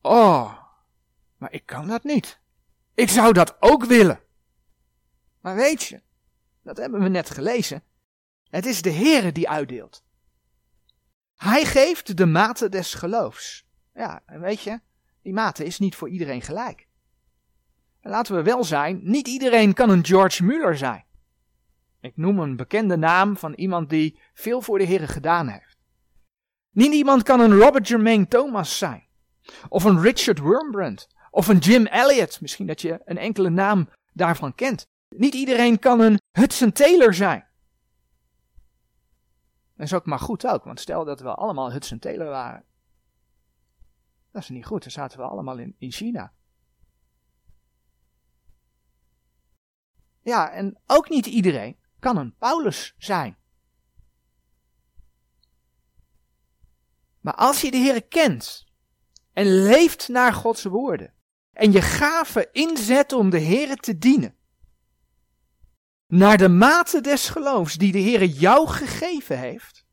oh, 0.00 0.58
maar 1.36 1.52
ik 1.52 1.66
kan 1.66 1.86
dat 1.86 2.04
niet. 2.04 2.40
Ik 2.94 3.08
zou 3.08 3.32
dat 3.32 3.56
ook 3.60 3.84
willen. 3.84 4.20
Maar 5.40 5.56
weet 5.56 5.82
je, 5.82 6.02
dat 6.62 6.76
hebben 6.76 7.00
we 7.00 7.08
net 7.08 7.30
gelezen. 7.30 7.82
Het 8.48 8.66
is 8.66 8.82
de 8.82 8.92
Heere 8.92 9.32
die 9.32 9.48
uitdeelt. 9.48 10.04
Hij 11.38 11.64
geeft 11.64 12.16
de 12.16 12.26
mate 12.26 12.68
des 12.68 12.94
geloofs. 12.94 13.66
Ja, 13.94 14.22
weet 14.26 14.60
je, 14.60 14.80
die 15.22 15.32
mate 15.32 15.64
is 15.64 15.78
niet 15.78 15.96
voor 15.96 16.08
iedereen 16.08 16.42
gelijk. 16.42 16.86
En 18.00 18.10
laten 18.10 18.34
we 18.34 18.42
wel 18.42 18.64
zijn, 18.64 19.00
niet 19.02 19.28
iedereen 19.28 19.74
kan 19.74 19.90
een 19.90 20.04
George 20.04 20.44
Muller 20.44 20.76
zijn. 20.76 21.04
Ik 22.00 22.16
noem 22.16 22.38
een 22.38 22.56
bekende 22.56 22.96
naam 22.96 23.36
van 23.36 23.52
iemand 23.52 23.90
die 23.90 24.18
veel 24.34 24.62
voor 24.62 24.78
de 24.78 24.86
Heere 24.86 25.06
gedaan 25.06 25.48
heeft. 25.48 25.76
Niet 26.70 26.92
iemand 26.92 27.22
kan 27.22 27.40
een 27.40 27.58
Robert 27.58 27.86
Germain 27.86 28.28
Thomas 28.28 28.78
zijn. 28.78 29.06
Of 29.68 29.84
een 29.84 30.00
Richard 30.00 30.40
Wurmbrand. 30.40 31.06
Of 31.30 31.48
een 31.48 31.58
Jim 31.58 31.86
Elliot. 31.86 32.40
Misschien 32.40 32.66
dat 32.66 32.80
je 32.80 33.00
een 33.04 33.18
enkele 33.18 33.50
naam 33.50 33.88
daarvan 34.12 34.54
kent. 34.54 34.86
Niet 35.08 35.34
iedereen 35.34 35.78
kan 35.78 36.00
een 36.00 36.20
Hudson 36.32 36.72
Taylor 36.72 37.14
zijn. 37.14 37.47
Dat 39.78 39.86
is 39.86 39.92
ook 39.94 40.06
maar 40.06 40.18
goed 40.18 40.46
ook, 40.46 40.64
want 40.64 40.80
stel 40.80 41.04
dat 41.04 41.20
we 41.20 41.34
allemaal 41.34 41.72
Hudson 41.72 41.98
Taylor 41.98 42.28
waren. 42.28 42.64
Dat 44.30 44.42
is 44.42 44.48
niet 44.48 44.66
goed, 44.66 44.82
dan 44.82 44.90
zaten 44.90 45.18
we 45.18 45.24
allemaal 45.24 45.58
in, 45.58 45.74
in 45.78 45.92
China. 45.92 46.32
Ja, 50.22 50.50
en 50.50 50.80
ook 50.86 51.08
niet 51.08 51.26
iedereen 51.26 51.78
kan 51.98 52.16
een 52.16 52.36
Paulus 52.36 52.94
zijn. 52.98 53.38
Maar 57.20 57.34
als 57.34 57.60
je 57.60 57.70
de 57.70 57.76
Heer 57.76 58.04
kent 58.04 58.66
en 59.32 59.62
leeft 59.62 60.08
naar 60.08 60.32
Gods 60.32 60.64
woorden 60.64 61.14
en 61.52 61.72
je 61.72 61.82
gaven 61.82 62.52
inzet 62.52 63.12
om 63.12 63.30
de 63.30 63.38
Heer 63.38 63.76
te 63.76 63.98
dienen, 63.98 64.37
naar 66.08 66.36
de 66.36 66.48
mate 66.48 67.00
des 67.00 67.28
geloofs 67.28 67.74
die 67.74 67.92
de 67.92 67.98
Heer 67.98 68.24
jou 68.24 68.68
gegeven 68.68 69.38
heeft, 69.38 69.86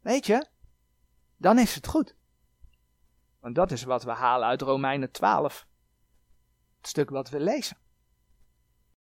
weet 0.00 0.26
je, 0.26 0.46
dan 1.36 1.58
is 1.58 1.74
het 1.74 1.86
goed. 1.86 2.14
Want 3.40 3.54
dat 3.54 3.70
is 3.70 3.82
wat 3.82 4.02
we 4.02 4.10
halen 4.10 4.48
uit 4.48 4.62
Romeinen 4.62 5.10
12, 5.10 5.66
het 6.76 6.86
stuk 6.86 7.10
wat 7.10 7.30
we 7.30 7.40
lezen. 7.40 7.76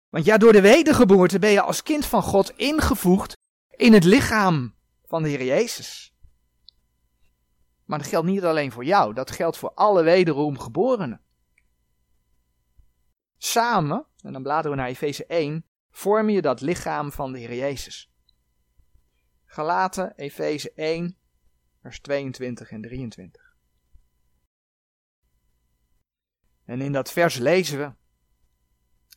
Want 0.08 0.24
ja, 0.24 0.36
door 0.36 0.52
de 0.52 0.60
wedergeboorte 0.60 1.38
ben 1.38 1.50
je 1.50 1.60
als 1.60 1.82
kind 1.82 2.06
van 2.06 2.22
God 2.22 2.50
ingevoegd 2.50 3.34
in 3.70 3.92
het 3.92 4.04
lichaam 4.04 4.74
van 5.04 5.22
de 5.22 5.28
Heer 5.28 5.44
Jezus. 5.44 6.14
Maar 7.84 7.98
dat 7.98 8.08
geldt 8.08 8.26
niet 8.26 8.44
alleen 8.44 8.72
voor 8.72 8.84
jou, 8.84 9.14
dat 9.14 9.30
geldt 9.30 9.56
voor 9.56 9.74
alle 9.74 10.02
wederom 10.02 10.58
geborenen. 10.58 11.20
Samen, 13.38 14.06
en 14.22 14.32
dan 14.32 14.42
bladeren 14.42 14.70
we 14.70 14.76
naar 14.76 14.88
Efeze 14.88 15.26
1, 15.26 15.64
vorm 15.96 16.28
je 16.28 16.42
dat 16.42 16.60
lichaam 16.60 17.12
van 17.12 17.32
de 17.32 17.38
Heer 17.38 17.54
Jezus. 17.54 18.12
Galaten, 19.44 20.14
Efeze 20.16 20.72
1, 20.72 21.16
vers 21.80 22.00
22 22.00 22.70
en 22.70 22.82
23. 22.82 23.56
En 26.64 26.80
in 26.80 26.92
dat 26.92 27.12
vers 27.12 27.36
lezen 27.36 27.78
we, 27.78 27.92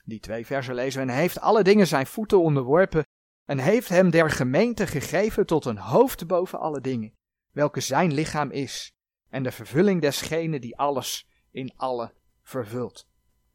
die 0.06 0.20
twee 0.20 0.46
versen 0.46 0.76
lezen 0.76 1.06
we, 1.06 1.12
en 1.12 1.18
heeft 1.18 1.40
alle 1.40 1.64
dingen 1.64 1.88
zijn 1.88 2.08
voeten 2.08 2.42
onderworpen 2.42 3.04
en 3.46 3.58
heeft 3.58 3.90
hem 3.90 4.10
der 4.10 4.32
gemeente 4.32 4.88
gegeven 4.88 5.46
tot 5.46 5.66
een 5.66 5.78
hoofd 5.78 6.28
boven 6.28 6.60
alle 6.60 6.82
dingen, 6.82 7.14
welke 7.52 7.80
zijn 7.80 8.14
lichaam 8.14 8.52
is, 8.52 8.94
en 9.30 9.44
de 9.44 9.52
vervulling 9.52 10.02
desgene 10.02 10.60
die 10.60 10.78
alles 10.78 11.28
in 11.52 11.74
alle 11.76 12.14
vervult. 12.44 13.08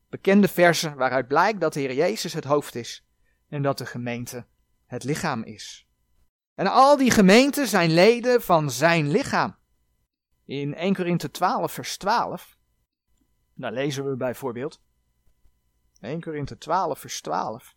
Bekende 0.08 0.48
versen 0.48 0.96
waaruit 0.96 1.28
blijkt 1.28 1.60
dat 1.60 1.72
de 1.72 1.80
Heer 1.80 1.94
Jezus 1.94 2.32
het 2.32 2.44
hoofd 2.44 2.74
is 2.74 3.04
en 3.48 3.62
dat 3.62 3.78
de 3.78 3.86
gemeente 3.86 4.46
het 4.86 5.04
lichaam 5.04 5.42
is. 5.42 5.88
En 6.54 6.66
al 6.66 6.96
die 6.96 7.10
gemeenten 7.10 7.66
zijn 7.66 7.90
leden 7.90 8.42
van 8.42 8.70
zijn 8.70 9.10
lichaam. 9.10 9.56
In 10.44 10.74
1 10.74 10.94
Korinthe 10.94 11.30
12 11.30 11.72
vers 11.72 11.96
12, 11.96 12.56
daar 13.54 13.72
lezen 13.72 14.10
we 14.10 14.16
bijvoorbeeld, 14.16 14.82
1 16.00 16.20
Korinthe 16.20 16.58
12 16.58 16.98
vers 16.98 17.20
12. 17.20 17.76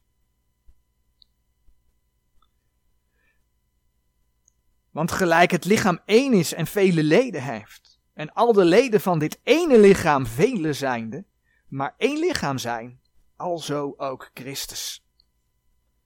Want 4.90 5.12
gelijk 5.12 5.52
het 5.52 5.66
lichaam 5.66 6.00
één 6.06 6.34
is 6.34 6.54
en 6.54 6.68
vele 6.68 7.04
leden 7.04 7.44
heeft, 7.44 8.00
en 8.14 8.34
al 8.34 8.54
de 8.54 8.66
leden 8.66 9.02
van 9.02 9.20
dit 9.20 9.40
ene 9.44 9.80
lichaam 9.80 10.26
vele 10.26 10.74
zijnde, 10.74 11.26
maar 11.68 11.94
één 11.98 12.20
lichaam 12.20 12.58
zijn, 12.58 13.02
alzo 13.36 13.94
ook 13.98 14.30
Christus. 14.34 15.07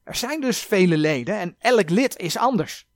Er 0.04 0.16
zijn 0.16 0.42
dus 0.42 0.60
vele 0.60 0.98
leden 0.98 1.36
en 1.36 1.56
elk 1.60 1.90
lid 1.90 2.18
is 2.18 2.38
anders. 2.38 2.90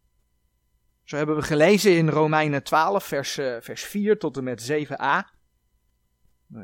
Zo 1.04 1.18
hebben 1.18 1.36
we 1.36 1.42
gelezen 1.42 1.98
in 1.98 2.10
Romeinen 2.10 2.64
12, 2.64 3.04
vers, 3.04 3.38
uh, 3.38 3.56
vers 3.60 3.84
4 3.84 4.20
tot 4.20 4.38
en 4.38 4.44
met 4.44 4.72
7a. 4.72 5.34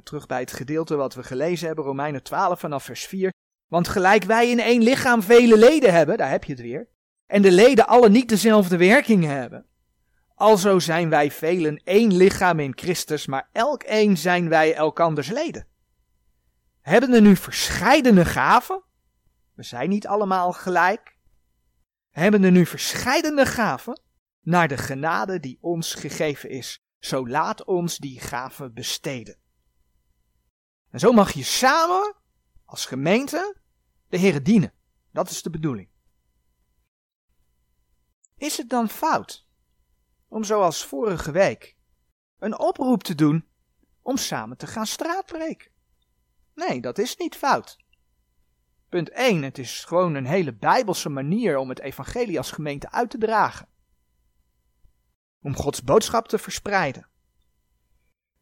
Terug 0.04 0.26
bij 0.26 0.40
het 0.40 0.54
gedeelte 0.54 0.96
wat 0.96 1.14
we 1.14 1.24
gelezen 1.24 1.68
hebben, 1.68 1.86
Romeinen 1.86 2.24
12 2.24 2.60
vanaf 2.60 2.84
vers 2.84 3.06
4. 3.06 3.34
Want 3.68 3.88
gelijk 3.88 4.24
wij 4.24 4.50
in 4.50 4.60
één 4.60 4.82
lichaam 4.84 5.22
vele 5.22 5.58
leden 5.58 5.94
hebben, 5.94 6.18
daar 6.18 6.30
heb 6.30 6.44
je 6.44 6.52
het 6.52 6.62
weer, 6.62 6.88
en 7.26 7.42
de 7.42 7.52
leden 7.52 7.88
alle 7.88 8.10
niet 8.10 8.30
dezelfde 8.30 8.78
werking 8.78 9.26
hebben, 9.26 9.66
alzo 10.36 10.80
zijn 10.80 11.10
wij 11.10 11.32
velen 11.32 11.82
één 11.84 12.16
lichaam 12.16 12.60
in 12.60 12.74
Christus, 12.76 13.26
maar 13.26 13.50
elk 13.52 13.84
een 13.86 14.18
zijn 14.18 14.50
wij 14.50 14.74
elkanders 14.74 15.30
leden. 15.30 15.68
Hebben 16.82 17.14
er 17.14 17.22
nu 17.22 17.36
verscheidene 17.36 18.26
gaven? 18.26 18.84
We 19.62 19.68
zijn 19.68 19.90
niet 19.90 20.08
allemaal 20.08 20.52
gelijk. 20.54 21.18
Hebben 22.10 22.44
er 22.44 22.52
nu 22.52 22.66
verscheidene 22.66 23.46
gaven? 23.46 24.02
Naar 24.40 24.68
de 24.68 24.78
genade 24.78 25.40
die 25.40 25.58
ons 25.62 25.94
gegeven 25.94 26.50
is. 26.50 26.80
Zo 27.00 27.28
laat 27.28 27.64
ons 27.66 27.98
die 27.98 28.20
gaven 28.20 28.74
besteden. 28.74 29.38
En 30.90 31.00
zo 31.00 31.12
mag 31.12 31.32
je 31.32 31.44
samen, 31.44 32.16
als 32.66 32.86
gemeente, 32.86 33.58
de 34.08 34.18
Heer 34.18 34.44
dienen. 34.44 34.74
Dat 35.12 35.30
is 35.30 35.42
de 35.42 35.50
bedoeling. 35.50 35.90
Is 38.38 38.58
het 38.58 38.70
dan 38.70 38.90
fout 38.90 39.48
om 40.28 40.44
zoals 40.44 40.86
vorige 40.86 41.32
week 41.32 41.78
een 42.38 42.60
oproep 42.60 43.04
te 43.04 43.16
doen 43.16 43.50
om 44.02 44.18
samen 44.18 44.58
te 44.58 44.68
gaan 44.68 44.88
straatbreken? 44.88 45.72
Nee, 46.54 46.82
dat 46.82 46.98
is 46.98 47.18
niet 47.18 47.36
fout. 47.36 47.81
Punt 48.92 49.10
1. 49.10 49.44
Het 49.44 49.58
is 49.58 49.84
gewoon 49.84 50.16
een 50.16 50.26
hele 50.26 50.54
bijbelse 50.54 51.10
manier 51.10 51.58
om 51.58 51.70
het 51.70 51.80
evangelie 51.80 52.38
als 52.38 52.52
gemeente 52.52 52.92
uit 52.92 53.10
te 53.10 53.18
dragen. 53.18 53.68
Om 55.42 55.56
Gods 55.56 55.84
boodschap 55.84 56.28
te 56.28 56.38
verspreiden. 56.38 57.08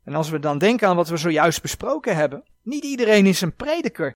En 0.03 0.15
als 0.15 0.29
we 0.29 0.39
dan 0.39 0.57
denken 0.57 0.87
aan 0.87 0.95
wat 0.95 1.09
we 1.09 1.17
zojuist 1.17 1.61
besproken 1.61 2.15
hebben, 2.15 2.43
niet 2.61 2.83
iedereen 2.83 3.25
is 3.25 3.41
een 3.41 3.55
prediker. 3.55 4.15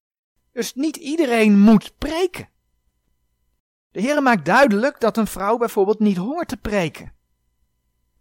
Dus 0.52 0.74
niet 0.74 0.96
iedereen 0.96 1.60
moet 1.60 1.98
preken. 1.98 2.50
De 3.92 4.02
Heer 4.02 4.22
maakt 4.22 4.46
duidelijk 4.46 5.00
dat 5.00 5.18
een 5.18 5.28
vrouw 5.28 5.58
bijvoorbeeld 5.58 6.00
niet 6.00 6.18
hoort 6.18 6.48
te 6.48 6.58
preken. 6.58 7.14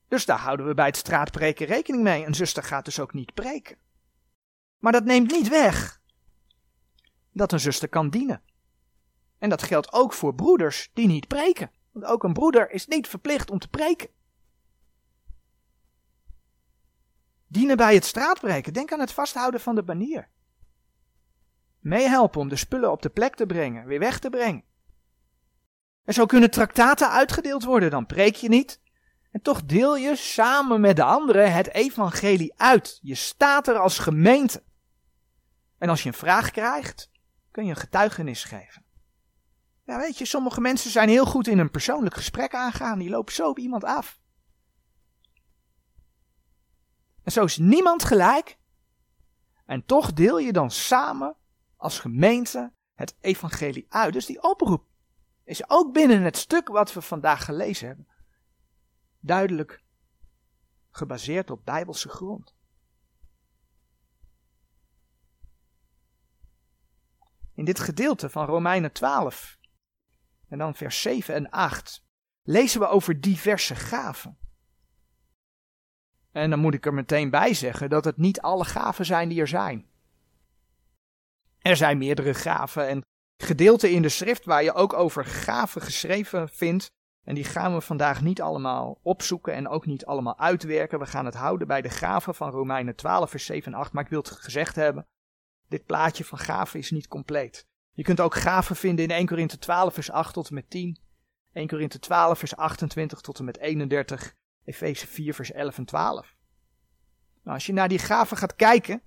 Dus 0.08 0.24
daar 0.24 0.38
houden 0.38 0.66
we 0.66 0.74
bij 0.74 0.86
het 0.86 0.96
straatpreken 0.96 1.66
rekening 1.66 2.02
mee. 2.02 2.26
Een 2.26 2.34
zuster 2.34 2.62
gaat 2.62 2.84
dus 2.84 3.00
ook 3.00 3.12
niet 3.12 3.34
preken. 3.34 3.76
Maar 4.78 4.92
dat 4.92 5.04
neemt 5.04 5.30
niet 5.30 5.48
weg 5.48 6.00
dat 7.32 7.52
een 7.52 7.60
zuster 7.60 7.88
kan 7.88 8.10
dienen. 8.10 8.42
En 9.38 9.48
dat 9.48 9.62
geldt 9.62 9.92
ook 9.92 10.12
voor 10.12 10.34
broeders 10.34 10.90
die 10.92 11.06
niet 11.06 11.28
preken. 11.28 11.70
Want 11.92 12.04
ook 12.06 12.24
een 12.24 12.32
broeder 12.32 12.70
is 12.70 12.86
niet 12.86 13.08
verplicht 13.08 13.50
om 13.50 13.58
te 13.58 13.68
preken. 13.68 14.08
Dienen 17.46 17.76
bij 17.76 17.94
het 17.94 18.04
straatbreken. 18.04 18.72
Denk 18.72 18.92
aan 18.92 19.00
het 19.00 19.12
vasthouden 19.12 19.60
van 19.60 19.74
de 19.74 19.82
banier. 19.82 20.28
Meehelpen 21.78 22.40
om 22.40 22.48
de 22.48 22.56
spullen 22.56 22.90
op 22.90 23.02
de 23.02 23.10
plek 23.10 23.34
te 23.34 23.46
brengen, 23.46 23.86
weer 23.86 23.98
weg 23.98 24.18
te 24.18 24.30
brengen. 24.30 24.64
Er 26.04 26.12
zo 26.12 26.26
kunnen 26.26 26.50
traktaten 26.50 27.10
uitgedeeld 27.10 27.64
worden, 27.64 27.90
dan 27.90 28.06
preek 28.06 28.34
je 28.34 28.48
niet. 28.48 28.80
En 29.30 29.42
toch 29.42 29.64
deel 29.64 29.96
je 29.96 30.16
samen 30.16 30.80
met 30.80 30.96
de 30.96 31.04
anderen 31.04 31.52
het 31.52 31.68
evangelie 31.68 32.52
uit. 32.56 32.98
Je 33.02 33.14
staat 33.14 33.68
er 33.68 33.78
als 33.78 33.98
gemeente. 33.98 34.62
En 35.78 35.88
als 35.88 36.02
je 36.02 36.08
een 36.08 36.14
vraag 36.14 36.50
krijgt, 36.50 37.10
kun 37.52 37.64
je 37.64 37.70
een 37.70 37.76
getuigenis 37.76 38.44
geven. 38.44 38.84
Ja, 39.84 39.98
weet 39.98 40.18
je, 40.18 40.24
sommige 40.24 40.60
mensen 40.60 40.90
zijn 40.90 41.08
heel 41.08 41.26
goed 41.26 41.46
in 41.46 41.58
een 41.58 41.70
persoonlijk 41.70 42.14
gesprek 42.14 42.54
aangaan. 42.54 42.98
Die 42.98 43.10
lopen 43.10 43.32
zo 43.32 43.48
op 43.48 43.58
iemand 43.58 43.84
af. 43.84 44.20
En 47.22 47.32
zo 47.32 47.44
is 47.44 47.58
niemand 47.58 48.04
gelijk. 48.04 48.58
En 49.66 49.84
toch 49.84 50.12
deel 50.12 50.38
je 50.38 50.52
dan 50.52 50.70
samen 50.70 51.36
als 51.76 51.98
gemeente 51.98 52.72
het 52.94 53.16
evangelie 53.20 53.86
uit. 53.88 54.12
Dus 54.12 54.26
die 54.26 54.42
oproep 54.42 54.84
is 55.44 55.70
ook 55.70 55.92
binnen 55.92 56.22
het 56.22 56.36
stuk 56.36 56.68
wat 56.68 56.92
we 56.92 57.02
vandaag 57.02 57.44
gelezen 57.44 57.86
hebben. 57.86 58.06
Duidelijk 59.20 59.84
gebaseerd 60.90 61.50
op 61.50 61.64
bijbelse 61.64 62.08
grond. 62.08 62.54
In 67.54 67.64
dit 67.64 67.80
gedeelte 67.80 68.30
van 68.30 68.46
Romeinen 68.46 68.92
12 68.92 69.58
en 70.48 70.58
dan 70.58 70.74
vers 70.74 71.02
7 71.02 71.34
en 71.34 71.50
8 71.50 72.04
lezen 72.42 72.80
we 72.80 72.86
over 72.86 73.20
diverse 73.20 73.74
gaven. 73.74 74.38
En 76.32 76.50
dan 76.50 76.58
moet 76.58 76.74
ik 76.74 76.86
er 76.86 76.94
meteen 76.94 77.30
bij 77.30 77.54
zeggen 77.54 77.90
dat 77.90 78.04
het 78.04 78.16
niet 78.16 78.40
alle 78.40 78.64
gaven 78.64 79.04
zijn 79.04 79.28
die 79.28 79.40
er 79.40 79.48
zijn. 79.48 79.86
Er 81.58 81.76
zijn 81.76 81.98
meerdere 81.98 82.34
gaven 82.34 82.88
en 82.88 83.02
gedeelten 83.36 83.90
in 83.90 84.02
de 84.02 84.08
schrift 84.08 84.44
waar 84.44 84.62
je 84.62 84.72
ook 84.72 84.92
over 84.92 85.24
gaven 85.24 85.82
geschreven 85.82 86.48
vindt. 86.48 86.90
En 87.24 87.34
die 87.34 87.44
gaan 87.44 87.74
we 87.74 87.80
vandaag 87.80 88.22
niet 88.22 88.40
allemaal 88.40 88.98
opzoeken 89.02 89.54
en 89.54 89.68
ook 89.68 89.86
niet 89.86 90.04
allemaal 90.04 90.38
uitwerken. 90.38 90.98
We 90.98 91.06
gaan 91.06 91.24
het 91.24 91.34
houden 91.34 91.66
bij 91.66 91.82
de 91.82 91.90
gaven 91.90 92.34
van 92.34 92.50
Romeinen 92.50 92.96
12, 92.96 93.30
vers 93.30 93.44
7 93.44 93.72
en 93.72 93.78
8. 93.78 93.92
Maar 93.92 94.04
ik 94.04 94.10
wil 94.10 94.18
het 94.18 94.30
gezegd 94.30 94.76
hebben, 94.76 95.06
dit 95.72 95.86
plaatje 95.86 96.24
van 96.24 96.38
gaven 96.38 96.78
is 96.78 96.90
niet 96.90 97.08
compleet. 97.08 97.66
Je 97.92 98.02
kunt 98.02 98.20
ook 98.20 98.34
gaven 98.34 98.76
vinden 98.76 99.04
in 99.04 99.10
1 99.10 99.26
Korinthe 99.26 99.58
12, 99.58 99.94
vers 99.94 100.10
8 100.10 100.34
tot 100.34 100.48
en 100.48 100.54
met 100.54 100.70
10. 100.70 100.98
1 101.52 101.68
Korinthe 101.68 101.98
12, 101.98 102.38
vers 102.38 102.56
28 102.56 103.20
tot 103.20 103.38
en 103.38 103.44
met 103.44 103.58
31. 103.58 104.34
Efeze 104.64 105.06
4, 105.06 105.34
vers 105.34 105.52
11 105.52 105.78
en 105.78 105.84
12. 105.84 106.36
Nou, 107.42 107.56
als 107.56 107.66
je 107.66 107.72
naar 107.72 107.88
die 107.88 107.98
gaven 107.98 108.36
gaat 108.36 108.56
kijken, 108.56 109.02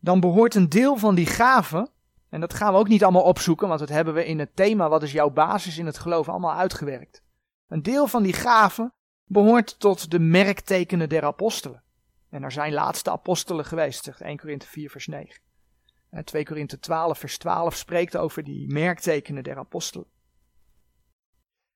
dan 0.00 0.20
behoort 0.20 0.54
een 0.54 0.68
deel 0.68 0.96
van 0.96 1.14
die 1.14 1.26
gaven, 1.26 1.90
en 2.28 2.40
dat 2.40 2.54
gaan 2.54 2.72
we 2.72 2.78
ook 2.78 2.88
niet 2.88 3.02
allemaal 3.02 3.22
opzoeken, 3.22 3.68
want 3.68 3.80
dat 3.80 3.88
hebben 3.88 4.14
we 4.14 4.26
in 4.26 4.38
het 4.38 4.56
thema 4.56 4.88
Wat 4.88 5.02
is 5.02 5.12
jouw 5.12 5.30
basis 5.30 5.78
in 5.78 5.86
het 5.86 5.98
geloof 5.98 6.28
allemaal 6.28 6.54
uitgewerkt. 6.56 7.22
Een 7.68 7.82
deel 7.82 8.06
van 8.06 8.22
die 8.22 8.32
gaven 8.32 8.92
behoort 9.24 9.80
tot 9.80 10.10
de 10.10 10.18
merktekenen 10.18 11.08
der 11.08 11.24
apostelen. 11.24 11.82
En 12.30 12.42
er 12.42 12.52
zijn 12.52 12.72
laatste 12.72 13.10
apostelen 13.10 13.64
geweest, 13.64 14.04
zegt 14.04 14.20
1 14.20 14.36
Korinthe 14.36 14.66
4 14.66 14.90
vers 14.90 15.06
9. 15.06 15.45
En 16.10 16.24
2 16.24 16.44
Korinthe 16.44 16.78
12 16.78 17.18
vers 17.18 17.38
12 17.38 17.76
spreekt 17.76 18.16
over 18.16 18.44
die 18.44 18.72
merktekenen 18.72 19.42
der 19.42 19.58
apostelen. 19.58 20.06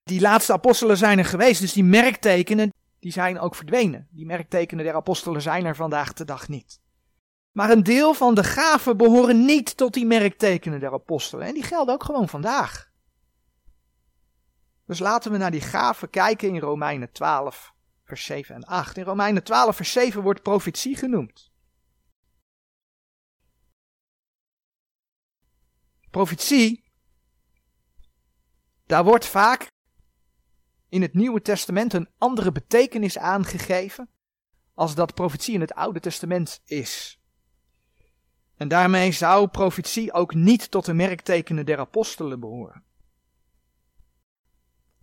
Die 0.02 0.20
laatste 0.20 0.52
apostelen 0.52 0.96
zijn 0.96 1.18
er 1.18 1.24
geweest, 1.24 1.60
dus 1.60 1.72
die 1.72 1.84
merktekenen 1.84 2.72
die 3.00 3.12
zijn 3.12 3.38
ook 3.38 3.54
verdwenen. 3.54 4.08
Die 4.10 4.26
merktekenen 4.26 4.84
der 4.84 4.94
apostelen 4.94 5.42
zijn 5.42 5.64
er 5.64 5.76
vandaag 5.76 6.12
de 6.12 6.24
dag 6.24 6.48
niet. 6.48 6.80
Maar 7.52 7.70
een 7.70 7.82
deel 7.82 8.14
van 8.14 8.34
de 8.34 8.44
gaven 8.44 8.96
behoren 8.96 9.44
niet 9.44 9.76
tot 9.76 9.94
die 9.94 10.06
merktekenen 10.06 10.80
der 10.80 10.92
apostelen. 10.92 11.46
En 11.46 11.54
die 11.54 11.62
gelden 11.62 11.94
ook 11.94 12.04
gewoon 12.04 12.28
vandaag. 12.28 12.90
Dus 14.86 14.98
laten 14.98 15.32
we 15.32 15.38
naar 15.38 15.50
die 15.50 15.60
gaven 15.60 16.10
kijken 16.10 16.48
in 16.48 16.58
Romeinen 16.58 17.12
12, 17.12 17.74
vers 18.04 18.24
7 18.24 18.54
en 18.54 18.64
8. 18.64 18.96
In 18.96 19.04
Romeinen 19.04 19.42
12, 19.42 19.76
vers 19.76 19.92
7 19.92 20.22
wordt 20.22 20.42
profetie 20.42 20.96
genoemd. 20.96 21.49
Profetie, 26.10 26.84
daar 28.86 29.04
wordt 29.04 29.26
vaak 29.26 29.66
in 30.88 31.02
het 31.02 31.14
Nieuwe 31.14 31.42
Testament 31.42 31.92
een 31.92 32.08
andere 32.18 32.52
betekenis 32.52 33.18
aangegeven 33.18 34.10
als 34.74 34.94
dat 34.94 35.14
profetie 35.14 35.54
in 35.54 35.60
het 35.60 35.74
Oude 35.74 36.00
Testament 36.00 36.60
is. 36.64 37.20
En 38.56 38.68
daarmee 38.68 39.12
zou 39.12 39.48
profetie 39.48 40.12
ook 40.12 40.34
niet 40.34 40.70
tot 40.70 40.84
de 40.84 40.94
merktekenen 40.94 41.66
der 41.66 41.78
apostelen 41.78 42.40
behoren. 42.40 42.84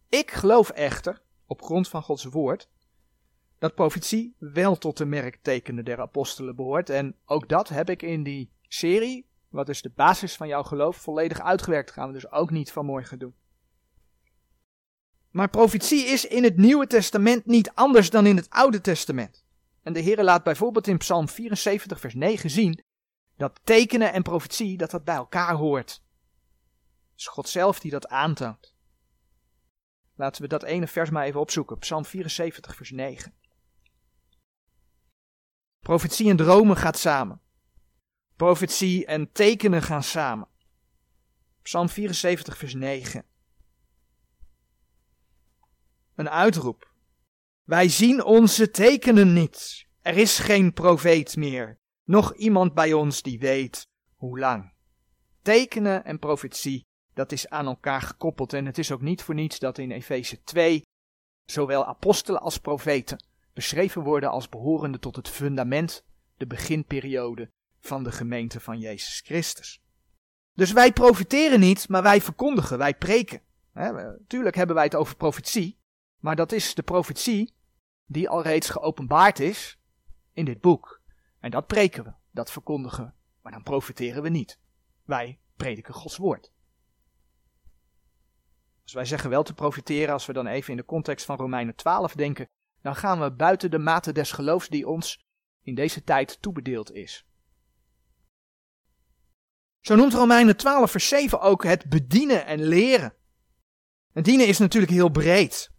Ik 0.10 0.32
geloof 0.32 0.70
echter, 0.70 1.22
op 1.46 1.62
grond 1.62 1.88
van 1.88 2.04
Gods 2.04 2.24
woord, 2.24 2.70
dat 3.60 3.76
profetie 3.76 4.36
wel 4.38 4.78
tot 4.78 4.98
de 4.98 5.06
merktekenen 5.06 5.86
der 5.86 6.00
apostelen 6.00 6.56
behoort. 6.56 6.90
En 6.90 7.16
ook 7.26 7.50
dat 7.50 7.70
heb 7.70 7.90
ik 7.90 8.02
in 8.02 8.24
die 8.24 8.52
serie, 8.62 9.27
wat 9.50 9.70
is 9.70 9.82
de 9.82 9.92
basis 9.96 10.36
van 10.36 10.48
jouw 10.48 10.64
geloof, 10.64 10.98
volledig 10.98 11.42
uitgewerkt. 11.42 11.92
Gaan 11.92 12.08
we 12.08 12.14
dus 12.14 12.32
ook 12.32 12.52
niet 12.52 12.72
vanmorgen 12.72 13.20
doen. 13.20 13.36
Maar 15.32 15.50
profetie 15.50 16.06
is 16.06 16.26
in 16.26 16.44
het 16.44 16.58
Nieuwe 16.58 16.88
Testament 16.88 17.46
niet 17.46 17.72
anders 17.74 18.10
dan 18.10 18.26
in 18.26 18.36
het 18.36 18.50
Oude 18.50 18.82
Testament. 18.82 19.46
En 19.84 19.94
de 19.94 20.00
Heer 20.00 20.24
laat 20.24 20.44
bijvoorbeeld 20.44 20.88
in 20.88 20.98
Psalm 20.98 21.30
74, 21.30 22.00
vers 22.00 22.14
9 22.14 22.50
zien 22.50 22.84
dat 23.36 23.60
tekenen 23.64 24.14
en 24.14 24.24
profetie 24.24 24.78
dat 24.78 24.92
dat 24.92 25.04
bij 25.04 25.16
elkaar 25.16 25.56
hoort. 25.56 25.92
Het 27.10 27.20
is 27.20 27.28
God 27.28 27.50
zelf 27.50 27.80
die 27.80 27.92
dat 27.92 28.08
aantoont. 28.08 28.76
Laten 30.16 30.42
we 30.42 30.48
dat 30.48 30.64
ene 30.64 30.88
vers 30.88 31.10
maar 31.10 31.26
even 31.26 31.40
opzoeken. 31.40 31.78
Psalm 31.78 32.06
74, 32.06 32.76
vers 32.76 32.92
9. 32.92 33.34
Profetie 35.80 36.30
en 36.30 36.38
dromen 36.38 36.78
gaat 36.78 36.98
samen. 36.98 37.42
Profetie 38.38 39.06
en 39.06 39.32
tekenen 39.32 39.82
gaan 39.82 40.04
samen. 40.04 40.48
Psalm 41.62 41.90
74, 41.90 42.58
vers 42.58 42.74
9. 42.74 43.26
een 46.16 46.30
uitroep. 46.30 46.94
Wij 47.64 47.90
zien 47.90 48.24
onze 48.24 48.72
tekenen 48.72 49.34
niet. 49.34 49.88
Er 50.02 50.18
is 50.18 50.40
geen 50.40 50.74
profeet 50.74 51.36
meer, 51.36 51.80
nog 52.04 52.36
iemand 52.36 52.74
bij 52.74 52.94
ons 52.94 53.22
die 53.22 53.40
weet 53.40 53.88
hoe 54.16 54.40
lang. 54.40 54.74
Tekenen 55.42 56.06
en 56.06 56.20
profetie, 56.20 56.86
dat 57.14 57.32
is 57.32 57.50
aan 57.50 57.66
elkaar 57.66 58.02
gekoppeld 58.02 58.54
en 58.54 58.66
het 58.66 58.78
is 58.78 58.92
ook 58.92 59.02
niet 59.02 59.22
voor 59.22 59.36
niets 59.36 59.60
dat 59.60 59.78
in 59.78 59.92
Efeze 59.92 60.44
2 60.44 60.82
zowel 61.46 61.86
apostelen 61.86 62.42
als 62.42 62.58
profeten 62.58 63.26
beschreven 63.54 64.02
worden 64.02 64.30
als 64.30 64.50
behorende 64.50 65.00
tot 65.00 65.16
het 65.16 65.30
fundament, 65.30 66.06
de 66.36 66.48
beginperiode 66.48 67.50
van 67.88 68.04
de 68.04 68.12
gemeente 68.12 68.60
van 68.60 68.80
Jezus 68.80 69.22
Christus. 69.26 69.82
Dus 70.54 70.72
wij 70.72 70.94
profiteren 70.94 71.60
niet, 71.60 71.90
maar 71.90 72.04
wij 72.04 72.22
verkondigen, 72.22 72.78
wij 72.78 72.96
preken. 72.96 73.42
tuurlijk 74.28 74.56
hebben 74.56 74.76
wij 74.76 74.84
het 74.84 74.96
over 74.96 75.16
profetie, 75.16 75.80
maar 76.20 76.36
dat 76.36 76.52
is 76.52 76.74
de 76.74 76.84
profetie 76.84 77.56
die 78.06 78.30
al 78.30 78.42
reeds 78.42 78.70
geopenbaard 78.70 79.40
is 79.40 79.80
in 80.34 80.46
dit 80.46 80.62
boek. 80.62 81.02
En 81.40 81.52
dat 81.52 81.68
preken 81.68 82.04
we, 82.04 82.14
dat 82.32 82.52
verkondigen 82.52 83.06
we, 83.06 83.12
maar 83.42 83.52
dan 83.52 83.64
profiteren 83.64 84.24
we 84.24 84.30
niet. 84.30 84.60
Wij 85.04 85.40
prediken 85.56 85.94
Gods 85.94 86.18
woord. 86.18 86.52
Dus 88.84 88.94
wij 88.94 89.06
zeggen 89.06 89.30
wel 89.30 89.44
te 89.44 89.54
profiteren 89.54 90.14
als 90.14 90.26
we 90.26 90.34
dan 90.34 90.48
even 90.48 90.72
in 90.72 90.78
de 90.78 90.86
context 90.86 91.26
van 91.26 91.38
Romeinen 91.38 91.76
12 91.76 92.14
denken, 92.14 92.50
dan 92.82 92.96
gaan 92.96 93.20
we 93.20 93.32
buiten 93.32 93.72
de 93.72 93.80
mate 93.80 94.12
des 94.12 94.32
geloofs 94.32 94.70
die 94.70 94.88
ons 94.88 95.26
in 95.62 95.76
deze 95.76 96.04
tijd 96.04 96.42
toebedeeld 96.42 96.92
is. 96.92 97.27
Zo 99.82 99.96
noemt 99.96 100.14
Romeinen 100.14 100.58
12 100.58 100.92
vers 100.92 101.08
7 101.08 101.42
ook 101.42 101.64
het 101.64 101.90
bedienen 101.90 102.46
en 102.46 102.64
leren. 102.64 103.14
En 104.14 104.24
dienen 104.24 104.48
is 104.48 104.58
natuurlijk 104.58 104.92
heel 104.92 105.10
breed. 105.10 105.72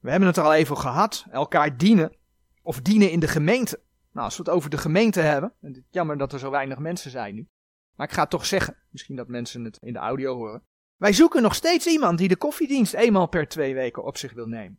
We 0.00 0.10
hebben 0.10 0.28
het 0.28 0.36
er 0.36 0.44
al 0.44 0.54
even 0.54 0.76
gehad, 0.76 1.24
elkaar 1.30 1.76
dienen 1.76 2.16
of 2.62 2.80
dienen 2.80 3.10
in 3.10 3.20
de 3.20 3.28
gemeente. 3.28 3.82
Nou, 4.12 4.24
als 4.24 4.36
we 4.36 4.42
het 4.42 4.52
over 4.52 4.70
de 4.70 4.78
gemeente 4.78 5.20
hebben, 5.20 5.52
en 5.60 5.86
jammer 5.90 6.18
dat 6.18 6.32
er 6.32 6.38
zo 6.38 6.50
weinig 6.50 6.78
mensen 6.78 7.10
zijn 7.10 7.34
nu, 7.34 7.48
maar 7.94 8.06
ik 8.06 8.12
ga 8.12 8.26
toch 8.26 8.46
zeggen, 8.46 8.76
misschien 8.90 9.16
dat 9.16 9.28
mensen 9.28 9.64
het 9.64 9.78
in 9.80 9.92
de 9.92 9.98
audio 9.98 10.34
horen. 10.34 10.62
Wij 10.96 11.12
zoeken 11.12 11.42
nog 11.42 11.54
steeds 11.54 11.86
iemand 11.86 12.18
die 12.18 12.28
de 12.28 12.36
koffiedienst 12.36 12.94
eenmaal 12.94 13.26
per 13.26 13.48
twee 13.48 13.74
weken 13.74 14.04
op 14.04 14.16
zich 14.16 14.32
wil 14.32 14.46
nemen. 14.46 14.78